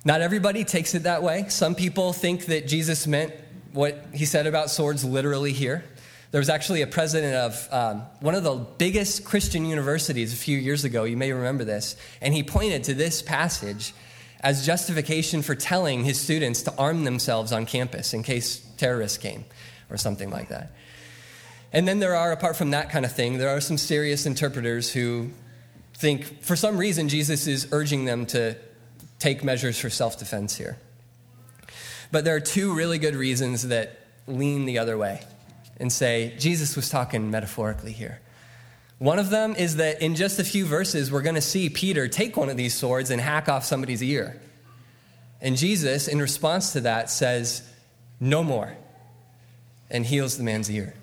Not 0.04 0.20
everybody 0.20 0.64
takes 0.64 0.94
it 0.94 1.04
that 1.04 1.22
way. 1.22 1.46
Some 1.48 1.74
people 1.74 2.12
think 2.12 2.44
that 2.46 2.68
Jesus 2.68 3.06
meant 3.06 3.32
what 3.72 4.08
he 4.12 4.26
said 4.26 4.46
about 4.46 4.68
swords 4.68 5.06
literally 5.06 5.52
here. 5.52 5.84
There 6.32 6.38
was 6.38 6.48
actually 6.48 6.80
a 6.80 6.86
president 6.86 7.34
of 7.34 7.68
um, 7.70 8.02
one 8.20 8.34
of 8.34 8.42
the 8.42 8.54
biggest 8.54 9.22
Christian 9.22 9.66
universities 9.66 10.32
a 10.32 10.36
few 10.36 10.56
years 10.56 10.82
ago. 10.82 11.04
You 11.04 11.16
may 11.16 11.30
remember 11.30 11.62
this. 11.62 11.94
And 12.22 12.32
he 12.32 12.42
pointed 12.42 12.84
to 12.84 12.94
this 12.94 13.20
passage 13.20 13.92
as 14.40 14.64
justification 14.64 15.42
for 15.42 15.54
telling 15.54 16.04
his 16.04 16.18
students 16.18 16.62
to 16.62 16.74
arm 16.76 17.04
themselves 17.04 17.52
on 17.52 17.66
campus 17.66 18.14
in 18.14 18.22
case 18.22 18.66
terrorists 18.78 19.18
came 19.18 19.44
or 19.90 19.98
something 19.98 20.30
like 20.30 20.48
that. 20.48 20.72
And 21.70 21.86
then 21.86 22.00
there 22.00 22.16
are, 22.16 22.32
apart 22.32 22.56
from 22.56 22.70
that 22.70 22.88
kind 22.88 23.04
of 23.04 23.12
thing, 23.12 23.36
there 23.36 23.50
are 23.50 23.60
some 23.60 23.76
serious 23.76 24.24
interpreters 24.24 24.90
who 24.90 25.30
think 25.94 26.42
for 26.42 26.56
some 26.56 26.78
reason 26.78 27.10
Jesus 27.10 27.46
is 27.46 27.68
urging 27.72 28.06
them 28.06 28.24
to 28.26 28.56
take 29.18 29.44
measures 29.44 29.78
for 29.78 29.90
self 29.90 30.18
defense 30.18 30.56
here. 30.56 30.78
But 32.10 32.24
there 32.24 32.34
are 32.34 32.40
two 32.40 32.74
really 32.74 32.98
good 32.98 33.14
reasons 33.14 33.68
that 33.68 33.98
lean 34.26 34.64
the 34.64 34.78
other 34.78 34.96
way 34.96 35.22
and 35.82 35.92
say 35.92 36.32
Jesus 36.38 36.76
was 36.76 36.88
talking 36.88 37.30
metaphorically 37.30 37.90
here. 37.90 38.20
One 38.98 39.18
of 39.18 39.30
them 39.30 39.56
is 39.56 39.76
that 39.76 40.00
in 40.00 40.14
just 40.14 40.38
a 40.38 40.44
few 40.44 40.64
verses, 40.64 41.10
we're 41.10 41.22
going 41.22 41.34
to 41.34 41.40
see 41.40 41.68
Peter 41.68 42.06
take 42.06 42.36
one 42.36 42.48
of 42.48 42.56
these 42.56 42.72
swords 42.72 43.10
and 43.10 43.20
hack 43.20 43.48
off 43.48 43.64
somebody's 43.64 44.00
ear. 44.00 44.40
And 45.40 45.56
Jesus, 45.56 46.06
in 46.06 46.20
response 46.20 46.72
to 46.74 46.82
that, 46.82 47.10
says, 47.10 47.68
No 48.20 48.44
more, 48.44 48.76
and 49.90 50.06
heals 50.06 50.38
the 50.38 50.44
man's 50.44 50.70
ear. 50.70 50.94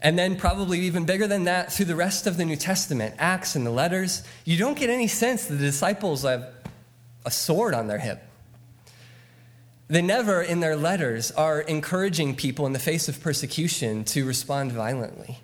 And 0.00 0.18
then, 0.18 0.36
probably 0.36 0.80
even 0.80 1.04
bigger 1.04 1.26
than 1.26 1.44
that, 1.44 1.70
through 1.70 1.86
the 1.86 1.96
rest 1.96 2.26
of 2.26 2.38
the 2.38 2.46
New 2.46 2.56
Testament, 2.56 3.16
Acts 3.18 3.54
and 3.54 3.66
the 3.66 3.70
letters, 3.70 4.22
you 4.46 4.56
don't 4.56 4.78
get 4.78 4.88
any 4.88 5.08
sense 5.08 5.44
that 5.46 5.56
the 5.56 5.64
disciples 5.66 6.22
have 6.22 6.48
a 7.26 7.30
sword 7.30 7.74
on 7.74 7.86
their 7.86 7.98
hip. 7.98 8.27
They 9.88 10.02
never, 10.02 10.42
in 10.42 10.60
their 10.60 10.76
letters, 10.76 11.30
are 11.32 11.60
encouraging 11.62 12.36
people 12.36 12.66
in 12.66 12.74
the 12.74 12.78
face 12.78 13.08
of 13.08 13.22
persecution 13.22 14.04
to 14.04 14.26
respond 14.26 14.70
violently. 14.72 15.38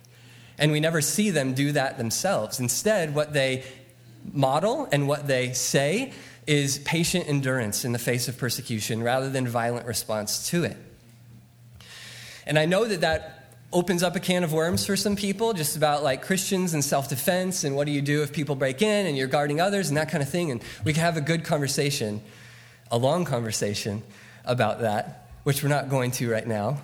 And 0.59 0.71
we 0.71 0.79
never 0.79 1.01
see 1.01 1.31
them 1.31 1.53
do 1.53 1.71
that 1.71 1.97
themselves. 1.97 2.59
Instead, 2.59 3.15
what 3.15 3.33
they 3.33 3.63
model 4.31 4.87
and 4.91 5.07
what 5.07 5.27
they 5.27 5.53
say 5.53 6.13
is 6.45 6.77
patient 6.79 7.27
endurance 7.27 7.85
in 7.85 7.91
the 7.91 7.99
face 7.99 8.27
of 8.27 8.37
persecution 8.37 9.01
rather 9.01 9.29
than 9.29 9.47
violent 9.47 9.87
response 9.87 10.49
to 10.49 10.63
it. 10.63 10.77
And 12.45 12.59
I 12.59 12.65
know 12.65 12.85
that 12.85 13.01
that 13.01 13.55
opens 13.73 14.03
up 14.03 14.15
a 14.15 14.19
can 14.19 14.43
of 14.43 14.53
worms 14.53 14.85
for 14.85 14.95
some 14.95 15.15
people, 15.15 15.53
just 15.53 15.75
about 15.75 16.03
like 16.03 16.21
Christians 16.21 16.75
and 16.75 16.85
self 16.85 17.09
defense 17.09 17.63
and 17.63 17.75
what 17.75 17.85
do 17.87 17.91
you 17.91 18.01
do 18.01 18.21
if 18.21 18.31
people 18.31 18.55
break 18.55 18.83
in 18.83 19.07
and 19.07 19.17
you're 19.17 19.27
guarding 19.27 19.59
others 19.59 19.89
and 19.89 19.97
that 19.97 20.09
kind 20.09 20.21
of 20.21 20.29
thing. 20.29 20.51
And 20.51 20.61
we 20.83 20.93
can 20.93 21.01
have 21.01 21.17
a 21.17 21.21
good 21.21 21.43
conversation, 21.43 22.21
a 22.91 22.97
long 22.99 23.25
conversation 23.25 24.03
about 24.45 24.81
that, 24.81 25.29
which 25.43 25.63
we're 25.63 25.69
not 25.69 25.89
going 25.89 26.11
to 26.11 26.31
right 26.31 26.47
now. 26.47 26.79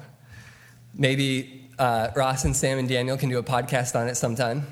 Maybe 0.93 1.69
uh, 1.79 2.09
Ross 2.15 2.45
and 2.45 2.55
Sam 2.55 2.77
and 2.77 2.87
Daniel 2.87 3.17
can 3.17 3.29
do 3.29 3.37
a 3.37 3.43
podcast 3.43 3.99
on 3.99 4.07
it 4.07 4.15
sometime. 4.15 4.67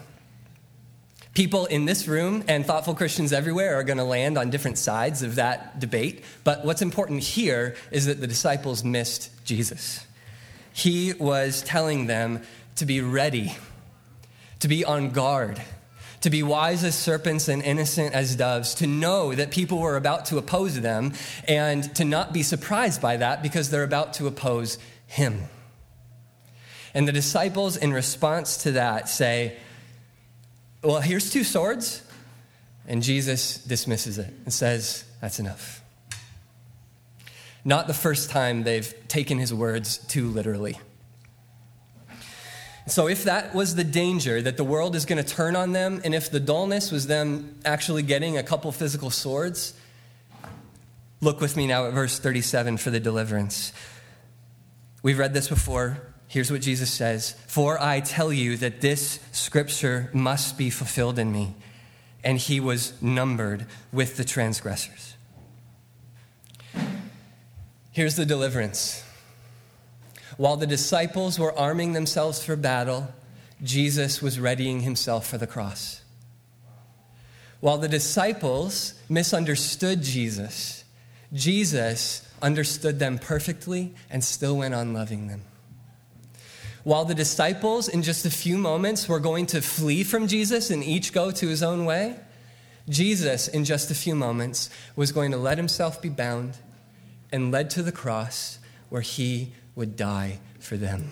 People 1.34 1.65
in 1.67 1.86
this 1.86 2.08
room 2.08 2.43
and 2.47 2.65
thoughtful 2.65 2.95
Christians 2.95 3.32
everywhere 3.32 3.75
are 3.75 3.84
going 3.84 3.97
to 3.97 4.04
land 4.04 4.38
on 4.38 4.49
different 4.49 4.78
sides 4.78 5.23
of 5.23 5.36
that 5.36 5.80
debate. 5.80 6.23
But 6.43 6.65
what's 6.65 6.82
important 6.82 7.21
here 7.21 7.75
is 7.91 8.08
that 8.08 8.19
the 8.19 8.28
disciples 8.28 8.84
missed 8.84 9.32
Jesus. 9.45 10.06
He 10.73 11.13
was 11.13 11.62
telling 11.62 12.08
them 12.08 12.41
to 12.75 12.86
be 12.86 13.02
ready, 13.02 13.56
to 14.60 14.67
be 14.67 14.84
on 14.84 15.12
guard, 15.12 15.62
to 16.21 16.29
be 16.29 16.43
wise 16.43 16.84
as 16.84 16.95
serpents 16.95 17.47
and 17.47 17.62
innocent 17.62 18.13
as 18.13 18.36
doves, 18.36 18.75
to 18.75 18.88
know 18.88 19.34
that 19.34 19.51
people 19.51 19.79
were 19.79 19.95
about 19.95 20.25
to 20.25 20.38
oppose 20.38 20.79
them, 20.82 21.13
and 21.47 21.95
to 21.95 22.05
not 22.05 22.34
be 22.34 22.43
surprised 22.43 23.01
by 23.01 23.17
that 23.17 23.41
because 23.41 23.69
they're 23.69 23.84
about 23.84 24.13
to 24.15 24.27
oppose 24.27 24.77
him. 25.08 25.43
And 26.93 27.08
the 27.08 27.12
disciples, 27.12 27.77
in 27.77 27.93
response 27.93 28.58
to 28.63 28.73
that, 28.73 29.10
say, 29.10 29.58
Well, 30.84 31.01
here's 31.01 31.32
two 31.32 31.43
swords. 31.43 32.03
And 32.88 33.03
Jesus 33.03 33.63
dismisses 33.63 34.17
it 34.17 34.34
and 34.45 34.53
says, 34.53 35.05
That's 35.21 35.39
enough. 35.39 35.84
Not 37.63 37.88
the 37.88 37.93
first 37.93 38.29
time 38.29 38.63
they've 38.63 38.93
taken 39.08 39.38
his 39.38 39.53
words 39.53 39.97
too 39.97 40.29
literally. 40.29 40.79
So, 42.89 43.08
if 43.08 43.25
that 43.25 43.54
was 43.54 43.75
the 43.75 43.84
danger 43.84 44.41
that 44.41 44.58
the 44.58 44.63
world 44.63 44.95
is 44.95 45.06
going 45.06 45.23
to 45.23 45.36
turn 45.36 45.56
on 45.56 45.73
them, 45.73 46.02
and 46.04 46.15
if 46.15 46.32
the 46.32 46.39
dullness 46.39 46.91
was 46.91 47.08
them 47.08 47.60
actually 47.63 48.02
getting 48.04 48.38
a 48.38 48.43
couple 48.43 48.71
physical 48.71 49.12
swords, 49.12 49.73
look 51.21 51.39
with 51.39 51.56
me 51.56 51.67
now 51.67 51.86
at 51.86 51.93
verse 51.93 52.17
37 52.17 52.78
for 52.78 52.89
the 52.89 52.99
deliverance. 52.99 53.73
We've 55.04 55.19
read 55.19 55.34
this 55.34 55.47
before. 55.47 56.02
Here's 56.28 56.52
what 56.52 56.62
Jesus 56.62 56.91
says 56.91 57.36
For 57.47 57.82
I 57.82 57.99
tell 57.99 58.34
you 58.34 58.58
that 58.58 58.82
this 58.82 59.19
scripture 59.32 60.10
must 60.13 60.58
be 60.58 60.69
fulfilled 60.69 61.19
in 61.19 61.32
me. 61.32 61.56
And 62.23 62.38
he 62.38 62.60
was 62.60 63.02
numbered 63.02 63.65
with 63.93 64.17
the 64.17 64.25
transgressors. 64.25 65.15
Here's 67.91 68.15
the 68.15 68.25
deliverance. 68.25 69.04
While 70.39 70.56
the 70.56 70.65
disciples 70.65 71.38
were 71.38 71.54
arming 71.60 71.91
themselves 71.91 72.41
for 72.41 72.56
battle, 72.56 73.10
Jesus 73.62 74.21
was 74.21 74.39
readying 74.39 74.80
himself 74.80 75.28
for 75.28 75.38
the 75.38 75.45
cross. 75.45 76.02
While 77.60 77.78
the 77.78 77.89
disciples 77.89 78.93
misunderstood 79.10 80.02
Jesus, 80.02 80.86
Jesus 81.34 82.25
understood 82.41 82.99
them 82.99 83.19
perfectly 83.19 83.93
and 84.10 84.23
still 84.23 84.56
went 84.56 84.73
on 84.73 84.93
loving 84.93 85.28
them. 85.28 85.41
While 86.86 87.04
the 87.04 87.15
disciples, 87.15 87.89
in 87.89 88.02
just 88.02 88.25
a 88.25 88.32
few 88.32 88.58
moments, 88.58 89.10
were 89.10 89.19
going 89.19 89.45
to 89.47 89.62
flee 89.62 90.06
from 90.06 90.25
Jesus 90.25 90.69
and 90.69 90.82
each 90.82 91.12
go 91.12 91.32
to 91.32 91.49
his 91.49 91.62
own 91.62 91.84
way, 91.84 92.15
Jesus, 92.88 93.49
in 93.49 93.65
just 93.65 93.91
a 93.91 93.93
few 93.93 94.15
moments, 94.15 94.69
was 94.95 95.12
going 95.12 95.32
to 95.32 95.38
let 95.38 95.58
himself 95.58 96.02
be 96.02 96.08
bound 96.08 96.56
and 97.30 97.52
led 97.52 97.69
to 97.71 97.84
the 97.84 97.91
cross 97.91 98.58
where 98.88 99.02
he 99.02 99.52
would 99.80 99.96
die 99.96 100.38
for 100.60 100.76
them. 100.76 101.10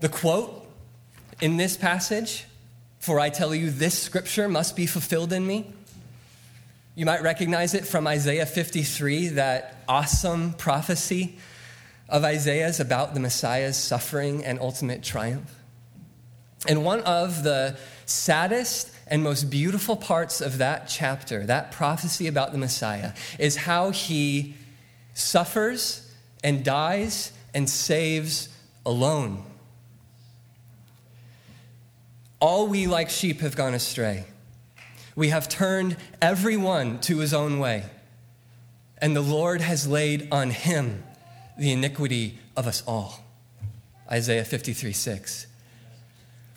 The 0.00 0.10
quote 0.10 0.68
in 1.40 1.56
this 1.56 1.78
passage, 1.78 2.44
for 2.98 3.18
I 3.18 3.30
tell 3.30 3.54
you, 3.54 3.70
this 3.70 3.98
scripture 3.98 4.46
must 4.46 4.76
be 4.76 4.84
fulfilled 4.84 5.32
in 5.32 5.46
me. 5.46 5.72
You 6.94 7.06
might 7.06 7.22
recognize 7.22 7.72
it 7.72 7.86
from 7.86 8.06
Isaiah 8.06 8.44
53, 8.44 9.28
that 9.28 9.82
awesome 9.88 10.52
prophecy 10.52 11.38
of 12.06 12.22
Isaiah's 12.22 12.80
about 12.80 13.14
the 13.14 13.20
Messiah's 13.20 13.78
suffering 13.78 14.44
and 14.44 14.60
ultimate 14.60 15.02
triumph. 15.02 15.54
And 16.68 16.84
one 16.84 17.00
of 17.00 17.44
the 17.44 17.78
saddest 18.04 18.90
and 19.06 19.22
most 19.22 19.48
beautiful 19.48 19.96
parts 19.96 20.42
of 20.42 20.58
that 20.58 20.86
chapter, 20.86 21.46
that 21.46 21.72
prophecy 21.72 22.26
about 22.26 22.52
the 22.52 22.58
Messiah, 22.58 23.12
is 23.38 23.56
how 23.56 23.88
he 23.88 24.54
suffers 25.14 26.05
and 26.42 26.64
dies 26.64 27.32
and 27.54 27.68
saves 27.68 28.48
alone. 28.84 29.42
All 32.40 32.68
we 32.68 32.86
like 32.86 33.10
sheep 33.10 33.40
have 33.40 33.56
gone 33.56 33.74
astray. 33.74 34.24
We 35.14 35.30
have 35.30 35.48
turned 35.48 35.96
everyone 36.20 37.00
to 37.00 37.18
his 37.18 37.32
own 37.32 37.58
way. 37.58 37.84
And 38.98 39.16
the 39.16 39.22
Lord 39.22 39.60
has 39.60 39.88
laid 39.88 40.28
on 40.30 40.50
him 40.50 41.02
the 41.58 41.72
iniquity 41.72 42.38
of 42.56 42.66
us 42.66 42.82
all. 42.86 43.24
Isaiah 44.10 44.44
53 44.44 44.92
6. 44.92 45.46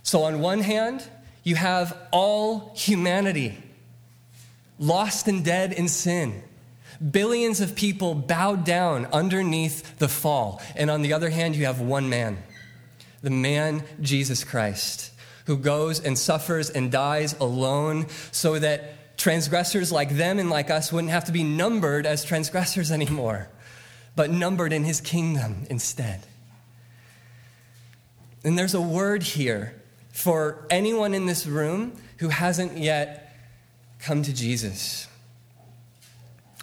So, 0.04 0.24
on 0.24 0.40
one 0.40 0.62
hand, 0.62 1.04
you 1.44 1.56
have 1.56 1.98
all 2.12 2.74
humanity 2.76 3.58
lost 4.80 5.28
and 5.28 5.44
dead 5.44 5.74
in 5.74 5.88
sin, 5.88 6.42
Billions 7.00 7.62
of 7.62 7.76
people 7.76 8.14
bowed 8.14 8.66
down 8.66 9.06
underneath 9.08 9.98
the 10.00 10.10
fall. 10.10 10.62
And 10.76 10.90
on 10.92 11.02
the 11.02 11.14
other 11.14 11.30
hand, 11.30 11.56
you 11.56 11.66
have 11.66 11.80
one 11.80 12.10
man, 12.10 12.38
the 13.22 13.30
man 13.30 13.84
Jesus 14.02 14.44
Christ, 14.44 15.12
who 15.46 15.58
goes 15.58 16.00
and 16.02 16.18
suffers 16.18 16.70
and 16.70 16.92
dies 16.92 17.36
alone 17.40 18.08
so 18.32 18.60
that 18.60 19.18
transgressors 19.18 19.92
like 19.92 20.10
them 20.10 20.40
and 20.40 20.50
like 20.50 20.70
us 20.70 20.92
wouldn't 20.92 21.12
have 21.12 21.26
to 21.26 21.32
be 21.32 21.44
numbered 21.44 22.06
as 22.06 22.24
transgressors 22.24 22.92
anymore, 22.92 23.50
but 24.16 24.30
numbered 24.30 24.74
in 24.74 24.84
his 24.84 25.00
kingdom 25.02 25.66
instead. 25.70 26.26
And 28.44 28.58
there's 28.58 28.74
a 28.74 28.82
word 28.82 29.24
here 29.24 29.76
for 30.12 30.66
anyone 30.70 31.14
in 31.14 31.26
this 31.26 31.46
room 31.46 31.94
who 32.18 32.30
hasn't 32.30 32.78
yet 32.78 33.36
come 34.00 34.24
to 34.24 34.34
Jesus 34.34 35.09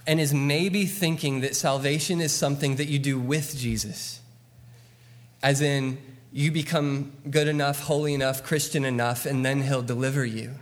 and 0.07 0.21
is 0.21 0.33
maybe 0.33 0.87
thinking 0.87 1.41
that 1.41 1.57
salvation 1.57 2.21
is 2.21 2.33
something 2.33 2.77
that 2.77 2.87
you 2.87 2.99
do 2.99 3.19
with 3.19 3.57
Jesus. 3.57 4.21
As 5.43 5.61
in, 5.61 5.99
you 6.33 6.53
become 6.53 7.13
good 7.29 7.49
enough, 7.49 7.81
holy 7.81 8.15
enough, 8.15 8.45
Christian 8.45 8.85
enough, 8.85 9.27
and 9.27 9.45
then 9.45 9.63
he'll 9.63 9.83
deliver 9.83 10.25
you. 10.25 10.55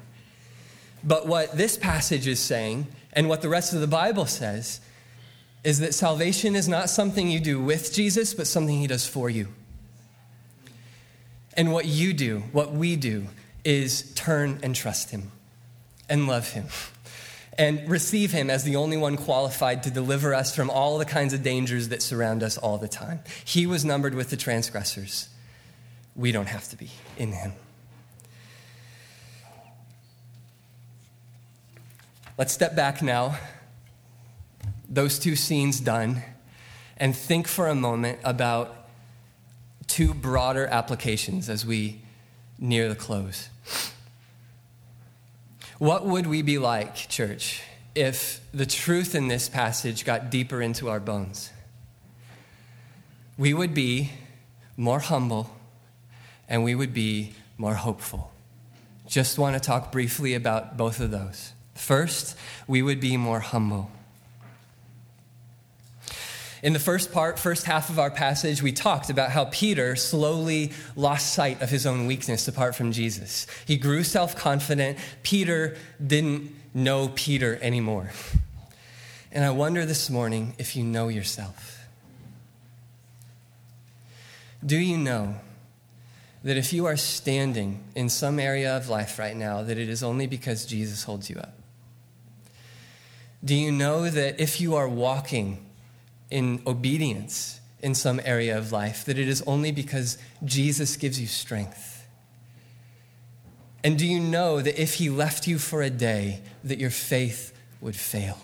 But 1.03 1.27
what 1.27 1.57
this 1.57 1.77
passage 1.77 2.27
is 2.27 2.41
saying, 2.41 2.87
and 3.13 3.29
what 3.29 3.43
the 3.43 3.49
rest 3.49 3.75
of 3.75 3.81
the 3.81 3.87
Bible 3.87 4.27
says, 4.27 4.81
is 5.63 5.81
that 5.81 5.95
salvation 5.95 6.55
is 6.55 6.69
not 6.69 6.89
something 6.89 7.31
you 7.31 7.41
do 7.41 7.61
with 7.61 7.93
Jesus, 7.93 8.35
but 8.35 8.47
something 8.47 8.79
he 8.79 8.87
does 8.87 9.07
for 9.07 9.29
you. 9.29 9.49
And 11.57 11.73
what 11.73 11.87
you 11.87 12.13
do, 12.13 12.41
what 12.53 12.73
we 12.73 12.97
do, 12.97 13.27
is 13.65 14.13
turn 14.15 14.59
and 14.63 14.75
trust 14.75 15.11
him 15.11 15.31
and 16.09 16.27
love 16.27 16.51
him 16.51 16.67
and 17.57 17.89
receive 17.89 18.33
him 18.33 18.51
as 18.51 18.65
the 18.65 18.77
only 18.77 18.97
one 18.97 19.17
qualified 19.17 19.83
to 19.85 19.91
deliver 19.91 20.35
us 20.35 20.55
from 20.55 20.71
all 20.71 20.99
the 20.99 21.05
kinds 21.05 21.33
of 21.33 21.43
dangers 21.43 21.89
that 21.89 22.03
surround 22.03 22.43
us 22.43 22.59
all 22.59 22.79
the 22.79 22.89
time. 22.89 23.21
He 23.45 23.67
was 23.67 23.85
numbered 23.85 24.15
with 24.15 24.31
the 24.31 24.37
transgressors. 24.37 25.29
We 26.17 26.33
don't 26.33 26.49
have 26.49 26.69
to 26.71 26.77
be 26.77 26.91
in 27.17 27.33
him. 27.33 27.53
Let's 32.37 32.53
step 32.53 32.75
back 32.75 33.01
now, 33.01 33.39
those 34.89 35.21
two 35.21 35.37
scenes 35.37 35.79
done, 35.79 36.23
and 36.97 37.15
think 37.15 37.47
for 37.47 37.69
a 37.69 37.77
moment 37.77 38.19
about 38.25 38.89
two 39.87 40.15
broader 40.15 40.67
applications 40.67 41.49
as 41.49 41.65
we 41.65 42.03
near 42.59 42.89
the 42.89 42.97
close. 42.97 43.49
What 45.79 46.07
would 46.07 46.27
we 46.27 46.43
be 46.43 46.59
like, 46.59 46.95
church, 46.95 47.63
if 47.95 48.41
the 48.53 48.67
truth 48.67 49.15
in 49.15 49.29
this 49.29 49.49
passage 49.49 50.05
got 50.05 50.31
deeper 50.31 50.63
into 50.63 50.89
our 50.89 51.01
bones? 51.01 51.51
We 53.37 53.55
would 53.55 53.75
be 53.75 54.13
more 54.77 55.01
humble 55.01 55.51
and 56.49 56.63
we 56.63 56.75
would 56.75 56.95
be 56.95 57.35
more 57.59 57.75
hopeful. 57.75 58.31
Just 59.09 59.39
want 59.39 59.55
to 59.55 59.61
talk 59.61 59.91
briefly 59.91 60.35
about 60.35 60.77
both 60.77 61.01
of 61.01 61.11
those. 61.11 61.53
First, 61.75 62.37
we 62.69 62.81
would 62.81 63.01
be 63.01 63.17
more 63.17 63.41
humble. 63.41 63.91
In 66.65 66.73
the 66.73 66.79
first 66.79 67.13
part, 67.13 67.39
first 67.39 67.67
half 67.67 67.91
of 67.91 67.99
our 67.99 68.11
passage, 68.11 68.63
we 68.63 68.73
talked 68.73 69.11
about 69.11 69.31
how 69.31 69.45
Peter 69.45 69.97
slowly 69.97 70.73
lost 70.97 71.35
sight 71.35 71.61
of 71.61 71.69
his 71.69 71.85
own 71.85 72.07
weakness 72.07 72.49
apart 72.49 72.75
from 72.75 72.91
Jesus. 72.91 73.47
He 73.67 73.77
grew 73.77 74.03
self 74.03 74.35
confident. 74.35 74.99
Peter 75.23 75.77
didn't 76.05 76.55
know 76.73 77.11
Peter 77.15 77.59
anymore. 77.61 78.13
And 79.31 79.45
I 79.45 79.51
wonder 79.51 79.85
this 79.85 80.09
morning 80.09 80.55
if 80.57 80.75
you 80.75 80.85
know 80.85 81.09
yourself. 81.09 81.87
Do 84.65 84.79
you 84.79 84.97
know 84.97 85.35
that 86.45 86.57
if 86.57 86.73
you 86.73 86.87
are 86.87 86.97
standing 86.97 87.85
in 87.95 88.09
some 88.09 88.39
area 88.39 88.75
of 88.75 88.89
life 88.89 89.19
right 89.19 89.37
now, 89.37 89.63
that 89.63 89.77
it 89.77 89.91
is 89.91 90.03
only 90.03 90.27
because 90.27 90.65
Jesus 90.65 91.03
holds 91.03 91.29
you 91.29 91.37
up? 91.37 91.53
Do 93.45 93.55
you 93.55 93.71
know 93.71 94.09
that 94.09 94.41
if 94.41 94.63
you 94.63 94.77
are 94.77 94.89
walking 94.89 95.64
in 96.35 96.61
obedience 96.67 97.61
in 97.81 97.95
some 97.95 98.21
area 98.25 98.59
of 98.59 98.73
life, 98.73 99.05
that 99.05 99.17
it 99.21 99.29
is 99.29 99.41
only 99.47 99.71
because 99.71 100.19
Jesus 100.45 100.97
gives 100.97 101.21
you 101.21 101.29
strength. 101.29 102.05
And 103.85 103.97
do 103.97 104.05
you 104.05 104.19
know 104.19 104.61
that 104.61 104.81
if 104.81 104.95
he 104.95 105.11
left 105.11 105.47
you 105.47 105.61
for 105.61 105.81
a 105.81 105.91
day, 105.91 106.41
that 106.65 106.81
your 106.81 106.91
faith 106.91 107.57
would 107.81 107.95
fail? 107.95 108.37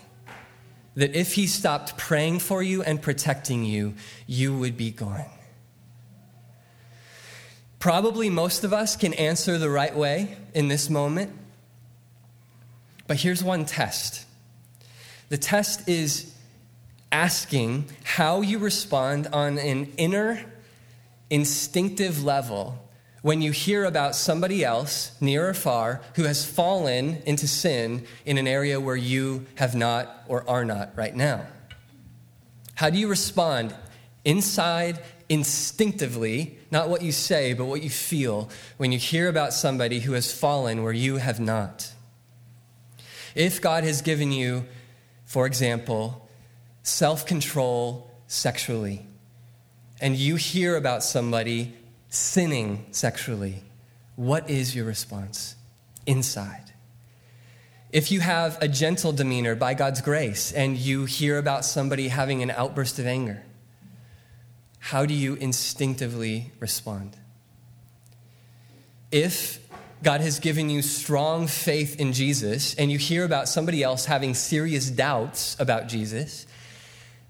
That 0.95 1.13
if 1.13 1.33
he 1.33 1.47
stopped 1.47 1.97
praying 1.97 2.39
for 2.39 2.63
you 2.63 2.81
and 2.81 3.01
protecting 3.01 3.65
you, 3.65 3.95
you 4.25 4.57
would 4.57 4.77
be 4.77 4.91
gone. 4.91 5.25
Probably 7.79 8.29
most 8.29 8.63
of 8.63 8.71
us 8.71 8.95
can 8.95 9.13
answer 9.15 9.57
the 9.57 9.69
right 9.69 9.93
way 9.93 10.37
in 10.53 10.69
this 10.69 10.89
moment. 10.89 11.37
But 13.05 13.17
here's 13.17 13.43
one 13.43 13.65
test 13.65 14.25
the 15.27 15.37
test 15.37 15.89
is 15.89 16.30
asking 17.11 17.85
how 18.03 18.41
you 18.41 18.59
respond 18.59 19.27
on 19.27 19.57
an 19.57 19.91
inner, 19.97 20.45
instinctive 21.29 22.23
level 22.23 22.77
when 23.21 23.41
you 23.41 23.51
hear 23.51 23.85
about 23.85 24.15
somebody 24.15 24.63
else, 24.65 25.15
near 25.21 25.47
or 25.47 25.53
far, 25.53 26.01
who 26.15 26.23
has 26.23 26.43
fallen 26.43 27.21
into 27.25 27.47
sin 27.47 28.05
in 28.25 28.37
an 28.37 28.47
area 28.47 28.79
where 28.79 28.95
you 28.95 29.45
have 29.55 29.75
not 29.75 30.23
or 30.27 30.49
are 30.49 30.65
not 30.65 30.91
right 30.95 31.15
now. 31.15 31.45
How 32.75 32.89
do 32.89 32.97
you 32.97 33.07
respond 33.07 33.75
inside, 34.25 34.99
instinctively, 35.29 36.57
not 36.71 36.89
what 36.89 37.03
you 37.03 37.11
say, 37.11 37.53
but 37.53 37.65
what 37.65 37.83
you 37.83 37.91
feel, 37.91 38.49
when 38.77 38.91
you 38.91 38.97
hear 38.97 39.29
about 39.29 39.53
somebody 39.53 39.99
who 39.99 40.13
has 40.13 40.33
fallen 40.33 40.81
where 40.81 40.91
you 40.91 41.17
have 41.17 41.39
not? 41.39 41.91
If 43.35 43.61
God 43.61 43.83
has 43.83 44.01
given 44.01 44.31
you, 44.31 44.65
for 45.25 45.45
example, 45.45 46.27
self 46.83 47.25
control 47.25 48.09
sexually, 48.27 49.05
and 49.99 50.15
you 50.15 50.35
hear 50.35 50.75
about 50.75 51.03
somebody 51.03 51.73
sinning 52.09 52.85
sexually, 52.91 53.63
what 54.15 54.49
is 54.49 54.75
your 54.75 54.85
response 54.85 55.55
inside? 56.05 56.71
If 57.91 58.11
you 58.11 58.21
have 58.21 58.57
a 58.61 58.67
gentle 58.67 59.11
demeanor 59.11 59.55
by 59.55 59.73
God's 59.73 60.01
grace 60.01 60.53
and 60.53 60.77
you 60.77 61.05
hear 61.05 61.37
about 61.37 61.65
somebody 61.65 62.07
having 62.07 62.41
an 62.41 62.49
outburst 62.51 62.99
of 62.99 63.05
anger, 63.05 63.43
how 64.79 65.05
do 65.05 65.13
you 65.13 65.35
instinctively 65.35 66.51
respond? 66.59 67.17
If 69.11 69.59
God 70.03 70.21
has 70.21 70.39
given 70.39 70.69
you 70.69 70.81
strong 70.81 71.47
faith 71.47 71.99
in 71.99 72.13
Jesus 72.13 72.73
and 72.75 72.91
you 72.91 72.97
hear 72.97 73.25
about 73.25 73.49
somebody 73.49 73.83
else 73.83 74.05
having 74.05 74.33
serious 74.33 74.89
doubts 74.89 75.57
about 75.59 75.87
Jesus, 75.87 76.47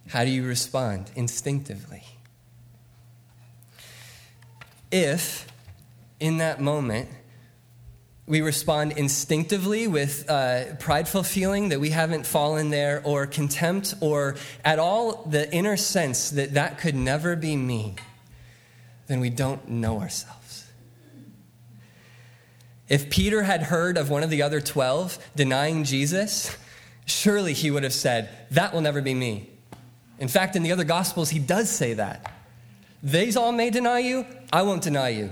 how 0.08 0.24
do 0.24 0.30
you 0.30 0.46
respond 0.46 1.12
instinctively? 1.16 2.04
If, 4.92 5.48
in 6.20 6.38
that 6.38 6.60
moment, 6.60 7.10
we 8.28 8.42
respond 8.42 8.94
instinctively 8.94 9.88
with 9.88 10.26
prideful 10.80 11.24
feeling 11.24 11.70
that 11.70 11.80
we 11.80 11.90
haven't 11.90 12.26
fallen 12.26 12.70
there, 12.70 13.02
or 13.04 13.26
contempt, 13.28 13.94
or 14.00 14.36
at 14.64 14.80
all 14.80 15.24
the 15.24 15.54
inner 15.54 15.78
sense 15.78 16.30
that 16.32 16.54
that 16.54 16.78
could 16.78 16.96
never 16.96 17.36
be 17.36 17.56
me, 17.56 17.96
then 19.08 19.20
we 19.20 19.30
don't 19.30 19.70
know 19.70 20.00
ourselves. 20.00 20.68
If 22.88 23.10
Peter 23.10 23.44
had 23.44 23.64
heard 23.64 23.98
of 23.98 24.10
one 24.10 24.24
of 24.24 24.30
the 24.30 24.42
other 24.42 24.60
12 24.60 25.32
denying 25.36 25.86
Jesus, 25.86 26.56
surely 27.06 27.54
he 27.54 27.72
would 27.72 27.84
have 27.84 27.94
said, 27.94 28.30
That 28.52 28.74
will 28.74 28.82
never 28.82 29.02
be 29.02 29.14
me. 29.14 29.51
In 30.22 30.28
fact, 30.28 30.56
in 30.56 30.62
the 30.62 30.72
other 30.72 30.84
Gospels, 30.84 31.32
he 31.32 31.40
does 31.40 31.68
say 31.68 31.96
that. 31.96 32.32
These 33.02 33.36
all 33.36 33.52
may 33.52 33.72
deny 33.72 34.00
you, 34.00 34.28
I 34.54 34.62
won't 34.62 34.84
deny 34.84 35.10
you. 35.10 35.32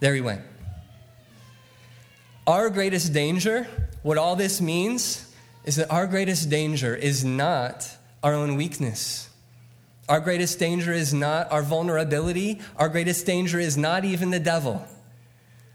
There 0.00 0.14
he 0.14 0.22
went. 0.22 0.40
Our 2.46 2.70
greatest 2.70 3.12
danger, 3.12 3.68
what 4.02 4.16
all 4.16 4.36
this 4.36 4.58
means, 4.62 5.30
is 5.64 5.76
that 5.76 5.92
our 5.92 6.06
greatest 6.06 6.48
danger 6.48 6.96
is 6.96 7.26
not 7.26 7.86
our 8.22 8.32
own 8.32 8.56
weakness. 8.56 9.28
Our 10.08 10.20
greatest 10.20 10.58
danger 10.58 10.94
is 10.94 11.12
not 11.12 11.52
our 11.52 11.62
vulnerability. 11.62 12.62
Our 12.78 12.88
greatest 12.88 13.26
danger 13.26 13.60
is 13.60 13.76
not 13.76 14.06
even 14.06 14.30
the 14.30 14.40
devil. 14.40 14.82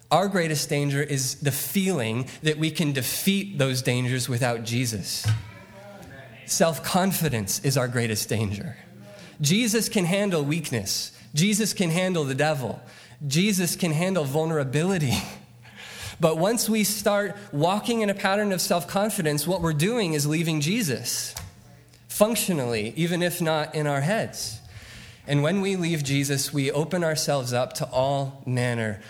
Our 0.10 0.28
greatest 0.28 0.68
danger 0.68 1.04
is 1.04 1.36
the 1.42 1.52
feeling 1.52 2.28
that 2.42 2.58
we 2.58 2.72
can 2.72 2.92
defeat 2.92 3.60
those 3.60 3.84
dangers 3.84 4.28
without 4.28 4.64
Jesus. 4.64 5.28
Self 6.46 6.84
confidence 6.84 7.60
is 7.64 7.78
our 7.78 7.88
greatest 7.88 8.30
danger. 8.30 8.78
Jesus 9.42 9.90
can 9.90 10.06
handle 10.06 10.44
weakness, 10.44 11.12
Jesus 11.34 11.74
can 11.74 11.90
handle 11.90 12.24
the 12.24 12.36
devil, 12.36 12.82
Jesus 13.26 13.76
can 13.76 13.92
handle 13.92 14.24
vulnerability. 14.24 15.14
But 16.18 16.38
once 16.38 16.70
we 16.70 16.86
start 16.86 17.36
walking 17.52 18.00
in 18.00 18.10
a 18.10 18.14
pattern 18.14 18.54
of 18.54 18.62
self 18.62 18.88
confidence, 18.88 19.46
what 19.46 19.62
we're 19.62 19.74
doing 19.74 20.14
is 20.14 20.26
leaving 20.26 20.62
Jesus. 20.62 21.36
functionally, 22.08 22.94
even 22.96 23.22
if 23.22 23.42
not 23.42 23.76
in 23.76 23.86
our 23.86 24.00
heads. 24.00 24.62
And 25.28 25.44
when 25.44 25.60
we 25.60 25.76
leave 25.76 26.02
Jesus, 26.02 26.54
we 26.54 26.72
open 26.72 27.04
ourselves 27.04 27.52
up 27.52 27.74
to 27.74 27.86
all 27.88 28.42
manner 28.46 29.02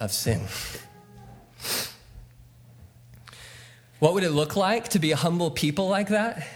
of 0.00 0.10
sin. 0.10 0.40
What 4.00 4.12
would 4.12 4.24
it 4.24 4.32
look 4.32 4.54
like 4.54 4.88
to 4.88 4.98
be 4.98 5.12
a 5.12 5.16
humble 5.16 5.50
people 5.50 5.88
like 5.88 6.08
that? 6.08 6.46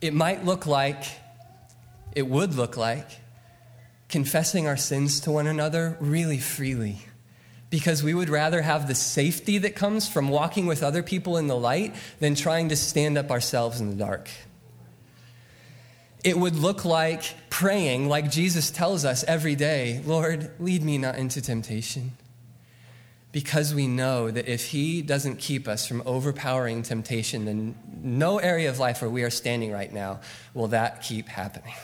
It 0.00 0.14
might 0.14 0.44
look 0.44 0.66
like, 0.66 1.02
it 2.14 2.28
would 2.28 2.54
look 2.54 2.76
like, 2.76 3.08
confessing 4.08 4.66
our 4.66 4.76
sins 4.76 5.20
to 5.20 5.30
one 5.30 5.46
another 5.46 5.96
really 6.00 6.38
freely. 6.38 7.00
Because 7.70 8.02
we 8.02 8.14
would 8.14 8.30
rather 8.30 8.62
have 8.62 8.88
the 8.88 8.94
safety 8.94 9.58
that 9.58 9.74
comes 9.74 10.08
from 10.08 10.28
walking 10.28 10.66
with 10.66 10.82
other 10.82 11.02
people 11.02 11.36
in 11.36 11.48
the 11.48 11.56
light 11.56 11.94
than 12.18 12.34
trying 12.34 12.70
to 12.70 12.76
stand 12.76 13.18
up 13.18 13.30
ourselves 13.30 13.80
in 13.80 13.90
the 13.90 13.96
dark. 13.96 14.30
It 16.24 16.38
would 16.38 16.56
look 16.56 16.84
like 16.84 17.22
praying, 17.50 18.08
like 18.08 18.30
Jesus 18.30 18.70
tells 18.70 19.04
us 19.04 19.22
every 19.24 19.54
day 19.54 20.02
Lord, 20.06 20.50
lead 20.58 20.82
me 20.82 20.98
not 20.98 21.16
into 21.16 21.42
temptation 21.42 22.12
because 23.30 23.74
we 23.74 23.86
know 23.86 24.30
that 24.30 24.48
if 24.48 24.66
He 24.66 25.02
doesn't 25.02 25.38
keep 25.38 25.68
us 25.68 25.86
from 25.86 26.02
overpowering 26.06 26.82
temptation, 26.82 27.44
then 27.44 27.74
no 28.02 28.38
area 28.38 28.70
of 28.70 28.78
life 28.78 29.02
where 29.02 29.10
we 29.10 29.22
are 29.22 29.30
standing 29.30 29.70
right 29.70 29.92
now 29.92 30.20
will 30.54 30.68
that 30.68 31.02
keep 31.02 31.28
happening. 31.28 31.74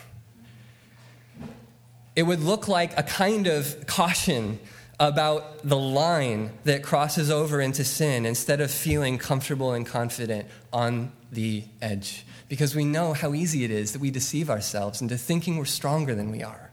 It 2.16 2.22
would 2.22 2.40
look 2.40 2.68
like 2.68 2.96
a 2.98 3.02
kind 3.02 3.46
of 3.46 3.86
caution 3.86 4.58
about 5.00 5.66
the 5.68 5.76
line 5.76 6.52
that 6.64 6.82
crosses 6.82 7.30
over 7.30 7.60
into 7.60 7.84
sin 7.84 8.24
instead 8.24 8.60
of 8.60 8.70
feeling 8.70 9.18
comfortable 9.18 9.72
and 9.72 9.84
confident 9.84 10.46
on 10.72 11.10
the 11.32 11.64
edge. 11.82 12.24
Because 12.48 12.74
we 12.76 12.84
know 12.84 13.12
how 13.12 13.34
easy 13.34 13.64
it 13.64 13.70
is 13.70 13.92
that 13.92 14.00
we 14.00 14.10
deceive 14.10 14.48
ourselves 14.48 15.02
into 15.02 15.18
thinking 15.18 15.58
we're 15.58 15.64
stronger 15.64 16.14
than 16.14 16.30
we 16.30 16.42
are. 16.42 16.70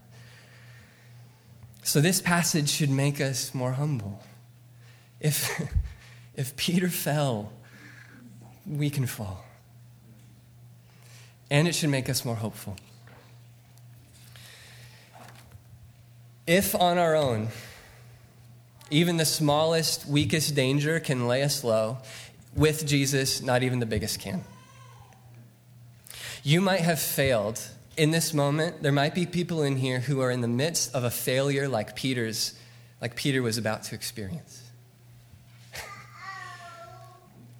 So, 1.84 1.99
this 1.99 2.22
passage 2.22 2.69
should 2.69 2.91
make 2.91 3.19
us 3.19 3.55
more 3.55 3.72
humble. 3.72 4.22
If, 5.22 5.61
if 6.36 6.55
Peter 6.57 6.89
fell, 6.89 7.53
we 8.67 8.89
can 8.89 9.05
fall. 9.05 9.45
And 11.49 11.67
it 11.67 11.76
should 11.76 11.89
make 11.89 12.09
us 12.09 12.26
more 12.26 12.36
hopeful. 12.36 12.76
If 16.47 16.76
on 16.76 16.97
our 16.97 17.15
own, 17.15 17.49
even 18.89 19.17
the 19.17 19.26
smallest, 19.26 20.05
weakest 20.05 20.55
danger 20.55 20.99
can 20.99 21.28
lay 21.28 21.43
us 21.43 21.63
low, 21.63 21.99
with 22.55 22.86
Jesus, 22.86 23.41
not 23.41 23.63
even 23.63 23.80
the 23.80 23.86
biggest 23.86 24.19
can. 24.19 24.43
You 26.43 26.59
might 26.59 26.82
have 26.82 26.99
failed 26.99 27.61
in 27.95 28.11
this 28.11 28.34
moment. 28.34 28.82
There 28.82 28.91
might 28.91 29.15
be 29.15 29.26
people 29.26 29.63
in 29.63 29.78
here 29.78 29.99
who 29.99 30.19
are 30.22 30.32
in 30.32 30.41
the 30.41 30.47
midst 30.47 30.93
of 30.93 31.03
a 31.03 31.11
failure 31.11 31.69
like 31.69 31.95
Peter's, 31.95 32.53
like 32.99 33.15
Peter 33.15 33.41
was 33.41 33.57
about 33.57 33.84
to 33.84 33.95
experience. 33.95 34.61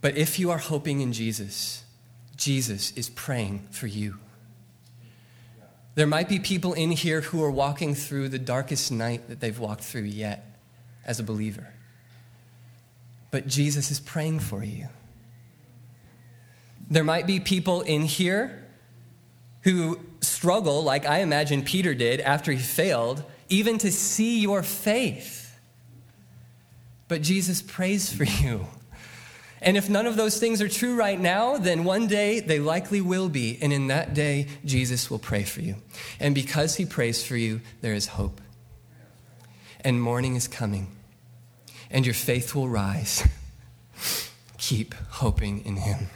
But 0.02 0.18
if 0.18 0.40
you 0.40 0.50
are 0.50 0.58
hoping 0.58 1.02
in 1.02 1.14
Jesus, 1.14 1.84
Jesus 2.36 2.92
is 2.94 3.10
praying 3.10 3.68
for 3.70 3.88
you. 3.88 4.18
There 5.94 6.08
might 6.08 6.28
be 6.28 6.40
people 6.40 6.74
in 6.74 6.92
here 6.92 7.22
who 7.22 7.44
are 7.44 7.52
walking 7.52 7.94
through 7.94 8.30
the 8.30 8.40
darkest 8.40 8.92
night 8.92 9.28
that 9.30 9.40
they've 9.40 9.58
walked 9.58 9.84
through 9.84 10.04
yet 10.04 10.58
as 11.06 11.20
a 11.20 11.24
believer. 11.24 11.68
But 13.30 13.48
Jesus 13.48 13.92
is 13.92 14.00
praying 14.00 14.40
for 14.40 14.64
you. 14.64 14.88
There 16.90 17.04
might 17.04 17.28
be 17.28 17.40
people 17.40 17.82
in 17.82 18.02
here 18.02 18.68
who 19.62 20.00
struggle, 20.22 20.84
like 20.84 21.06
I 21.06 21.20
imagine 21.20 21.64
Peter 21.64 21.94
did 21.94 22.20
after 22.22 22.52
he 22.52 22.58
failed, 22.58 23.24
even 23.50 23.78
to 23.80 23.92
see 23.92 24.40
your 24.40 24.64
faith. 24.64 25.58
But 27.08 27.22
Jesus 27.22 27.62
prays 27.62 28.12
for 28.12 28.24
you. 28.24 28.68
And 29.62 29.78
if 29.78 29.90
none 29.90 30.08
of 30.08 30.16
those 30.16 30.40
things 30.40 30.62
are 30.62 30.68
true 30.68 30.96
right 30.96 31.20
now, 31.20 31.58
then 31.58 31.84
one 31.84 32.08
day 32.08 32.40
they 32.40 32.60
likely 32.60 33.00
will 33.00 33.30
be. 33.30 33.60
And 33.62 33.72
in 33.72 33.88
that 33.88 34.16
day, 34.16 34.48
Jesus 34.66 35.12
will 35.12 35.20
pray 35.20 35.44
for 35.44 35.62
you. 35.62 35.76
And 36.20 36.34
because 36.34 36.76
he 36.76 36.86
prays 36.86 37.24
for 37.24 37.38
you, 37.38 37.62
there 37.82 37.94
is 37.94 38.08
hope. 38.08 38.42
And 39.82 40.02
morning 40.02 40.36
is 40.36 40.48
coming. 40.48 40.88
And 41.92 42.06
your 42.06 42.16
faith 42.16 42.56
will 42.56 42.70
rise. 42.70 43.28
Keep 44.58 44.96
hoping 45.10 45.64
in 45.64 45.76
him. 45.76 46.08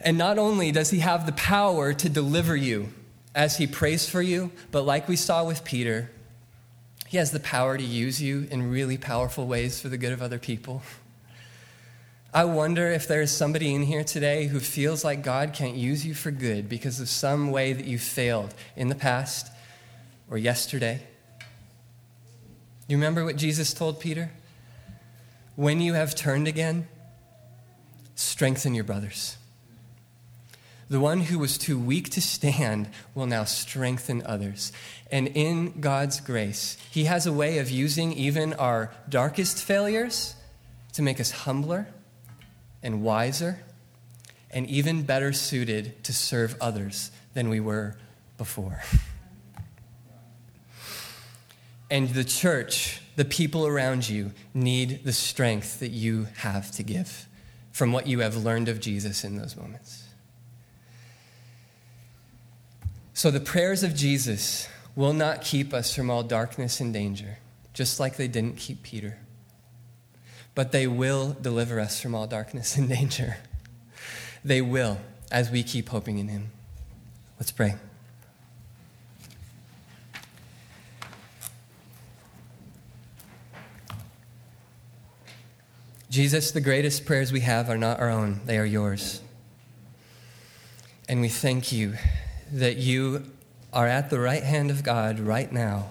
And 0.00 0.18
not 0.18 0.38
only 0.38 0.72
does 0.72 0.90
he 0.90 0.98
have 0.98 1.24
the 1.24 1.32
power 1.32 1.92
to 1.94 2.08
deliver 2.08 2.56
you 2.56 2.88
as 3.34 3.56
he 3.56 3.66
prays 3.66 4.08
for 4.08 4.20
you, 4.20 4.50
but 4.70 4.82
like 4.82 5.08
we 5.08 5.16
saw 5.16 5.44
with 5.44 5.64
Peter, 5.64 6.10
he 7.06 7.16
has 7.16 7.32
the 7.32 7.40
power 7.40 7.76
to 7.76 7.84
use 7.84 8.20
you 8.20 8.46
in 8.50 8.70
really 8.70 8.96
powerful 8.96 9.46
ways 9.46 9.80
for 9.80 9.88
the 9.88 9.98
good 9.98 10.12
of 10.12 10.22
other 10.22 10.38
people. 10.38 10.82
I 12.32 12.44
wonder 12.44 12.88
if 12.88 13.08
there's 13.08 13.32
somebody 13.32 13.74
in 13.74 13.82
here 13.82 14.04
today 14.04 14.46
who 14.46 14.60
feels 14.60 15.02
like 15.02 15.24
God 15.24 15.52
can't 15.52 15.74
use 15.74 16.06
you 16.06 16.14
for 16.14 16.30
good 16.30 16.68
because 16.68 17.00
of 17.00 17.08
some 17.08 17.50
way 17.50 17.72
that 17.72 17.86
you 17.86 17.98
failed 17.98 18.54
in 18.76 18.88
the 18.88 18.94
past 18.94 19.50
or 20.30 20.38
yesterday. 20.38 21.02
You 22.86 22.96
remember 22.96 23.24
what 23.24 23.34
Jesus 23.34 23.74
told 23.74 23.98
Peter? 23.98 24.30
When 25.56 25.80
you 25.80 25.94
have 25.94 26.14
turned 26.14 26.46
again, 26.46 26.86
strengthen 28.14 28.76
your 28.76 28.84
brothers. 28.84 29.36
The 30.88 31.00
one 31.00 31.22
who 31.22 31.38
was 31.40 31.58
too 31.58 31.80
weak 31.80 32.10
to 32.10 32.20
stand 32.20 32.90
will 33.12 33.26
now 33.26 33.42
strengthen 33.42 34.22
others. 34.24 34.72
And 35.10 35.26
in 35.26 35.80
God's 35.80 36.20
grace, 36.20 36.76
He 36.92 37.04
has 37.04 37.26
a 37.26 37.32
way 37.32 37.58
of 37.58 37.70
using 37.70 38.12
even 38.12 38.52
our 38.52 38.92
darkest 39.08 39.64
failures 39.64 40.36
to 40.92 41.02
make 41.02 41.18
us 41.18 41.32
humbler 41.32 41.88
and 42.82 43.02
wiser 43.02 43.60
and 44.50 44.66
even 44.66 45.02
better 45.02 45.32
suited 45.32 46.02
to 46.04 46.12
serve 46.12 46.56
others 46.60 47.10
than 47.34 47.48
we 47.48 47.60
were 47.60 47.96
before. 48.38 48.82
And 51.90 52.08
the 52.10 52.24
church, 52.24 53.00
the 53.16 53.24
people 53.24 53.66
around 53.66 54.08
you, 54.08 54.32
need 54.54 55.04
the 55.04 55.12
strength 55.12 55.80
that 55.80 55.90
you 55.90 56.28
have 56.38 56.70
to 56.72 56.82
give 56.82 57.26
from 57.72 57.92
what 57.92 58.06
you 58.06 58.20
have 58.20 58.36
learned 58.36 58.68
of 58.68 58.80
Jesus 58.80 59.24
in 59.24 59.36
those 59.36 59.56
moments. 59.56 60.04
So 63.12 63.30
the 63.30 63.40
prayers 63.40 63.82
of 63.82 63.94
Jesus 63.94 64.68
will 64.96 65.12
not 65.12 65.42
keep 65.42 65.74
us 65.74 65.94
from 65.94 66.10
all 66.10 66.22
darkness 66.22 66.80
and 66.80 66.92
danger, 66.92 67.38
just 67.74 68.00
like 68.00 68.16
they 68.16 68.28
didn't 68.28 68.56
keep 68.56 68.82
Peter 68.82 69.18
but 70.54 70.72
they 70.72 70.86
will 70.86 71.36
deliver 71.40 71.80
us 71.80 72.00
from 72.00 72.14
all 72.14 72.26
darkness 72.26 72.76
and 72.76 72.88
danger. 72.96 73.36
They 74.44 74.60
will, 74.60 74.98
as 75.30 75.50
we 75.50 75.62
keep 75.62 75.88
hoping 75.88 76.18
in 76.18 76.28
Him. 76.28 76.50
Let's 77.38 77.52
pray. 77.52 77.74
Jesus, 86.10 86.50
the 86.50 86.60
greatest 86.60 87.06
prayers 87.06 87.30
we 87.30 87.40
have 87.40 87.70
are 87.70 87.78
not 87.78 88.00
our 88.00 88.10
own, 88.10 88.40
they 88.44 88.58
are 88.58 88.64
yours. 88.64 89.22
And 91.08 91.20
we 91.20 91.28
thank 91.28 91.70
you 91.70 91.94
that 92.52 92.78
you 92.78 93.30
are 93.72 93.86
at 93.86 94.10
the 94.10 94.18
right 94.18 94.42
hand 94.42 94.72
of 94.72 94.82
God 94.82 95.20
right 95.20 95.50
now, 95.52 95.90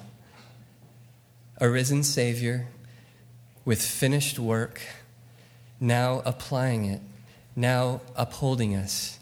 a 1.62 1.70
risen 1.70 2.04
Savior 2.04 2.68
with 3.70 3.84
finished 3.84 4.40
work, 4.40 4.82
now 5.80 6.24
applying 6.26 6.86
it, 6.86 7.00
now 7.56 8.02
upholding 8.16 8.76
us 8.76 9.20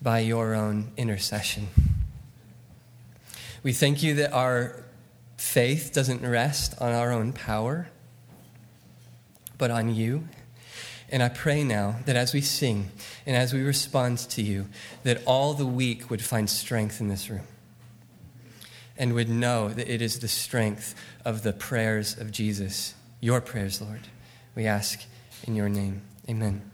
by 0.00 0.20
your 0.20 0.54
own 0.54 0.90
intercession. 0.96 1.68
We 3.62 3.74
thank 3.74 4.02
you 4.02 4.14
that 4.14 4.32
our 4.32 4.82
faith 5.36 5.90
doesn't 5.92 6.26
rest 6.26 6.80
on 6.80 6.94
our 6.94 7.12
own 7.12 7.34
power, 7.34 7.90
but 9.58 9.70
on 9.70 9.94
you. 9.94 10.26
And 11.10 11.22
I 11.22 11.28
pray 11.28 11.62
now 11.62 11.96
that 12.06 12.16
as 12.16 12.32
we 12.32 12.40
sing 12.40 12.88
and 13.26 13.36
as 13.36 13.52
we 13.52 13.60
respond 13.60 14.16
to 14.30 14.40
you, 14.40 14.68
that 15.02 15.22
all 15.26 15.52
the 15.52 15.66
weak 15.66 16.08
would 16.08 16.22
find 16.24 16.48
strength 16.48 17.02
in 17.02 17.08
this 17.08 17.28
room 17.28 17.46
and 18.96 19.12
would 19.12 19.28
know 19.28 19.68
that 19.68 19.92
it 19.92 20.00
is 20.00 20.20
the 20.20 20.28
strength 20.28 20.94
of 21.22 21.42
the 21.42 21.52
prayers 21.52 22.18
of 22.18 22.32
Jesus 22.32 22.94
your 23.20 23.40
prayers, 23.40 23.80
Lord. 23.80 24.08
We 24.54 24.66
ask 24.66 25.04
in 25.46 25.54
your 25.54 25.68
name. 25.68 26.02
Amen. 26.28 26.69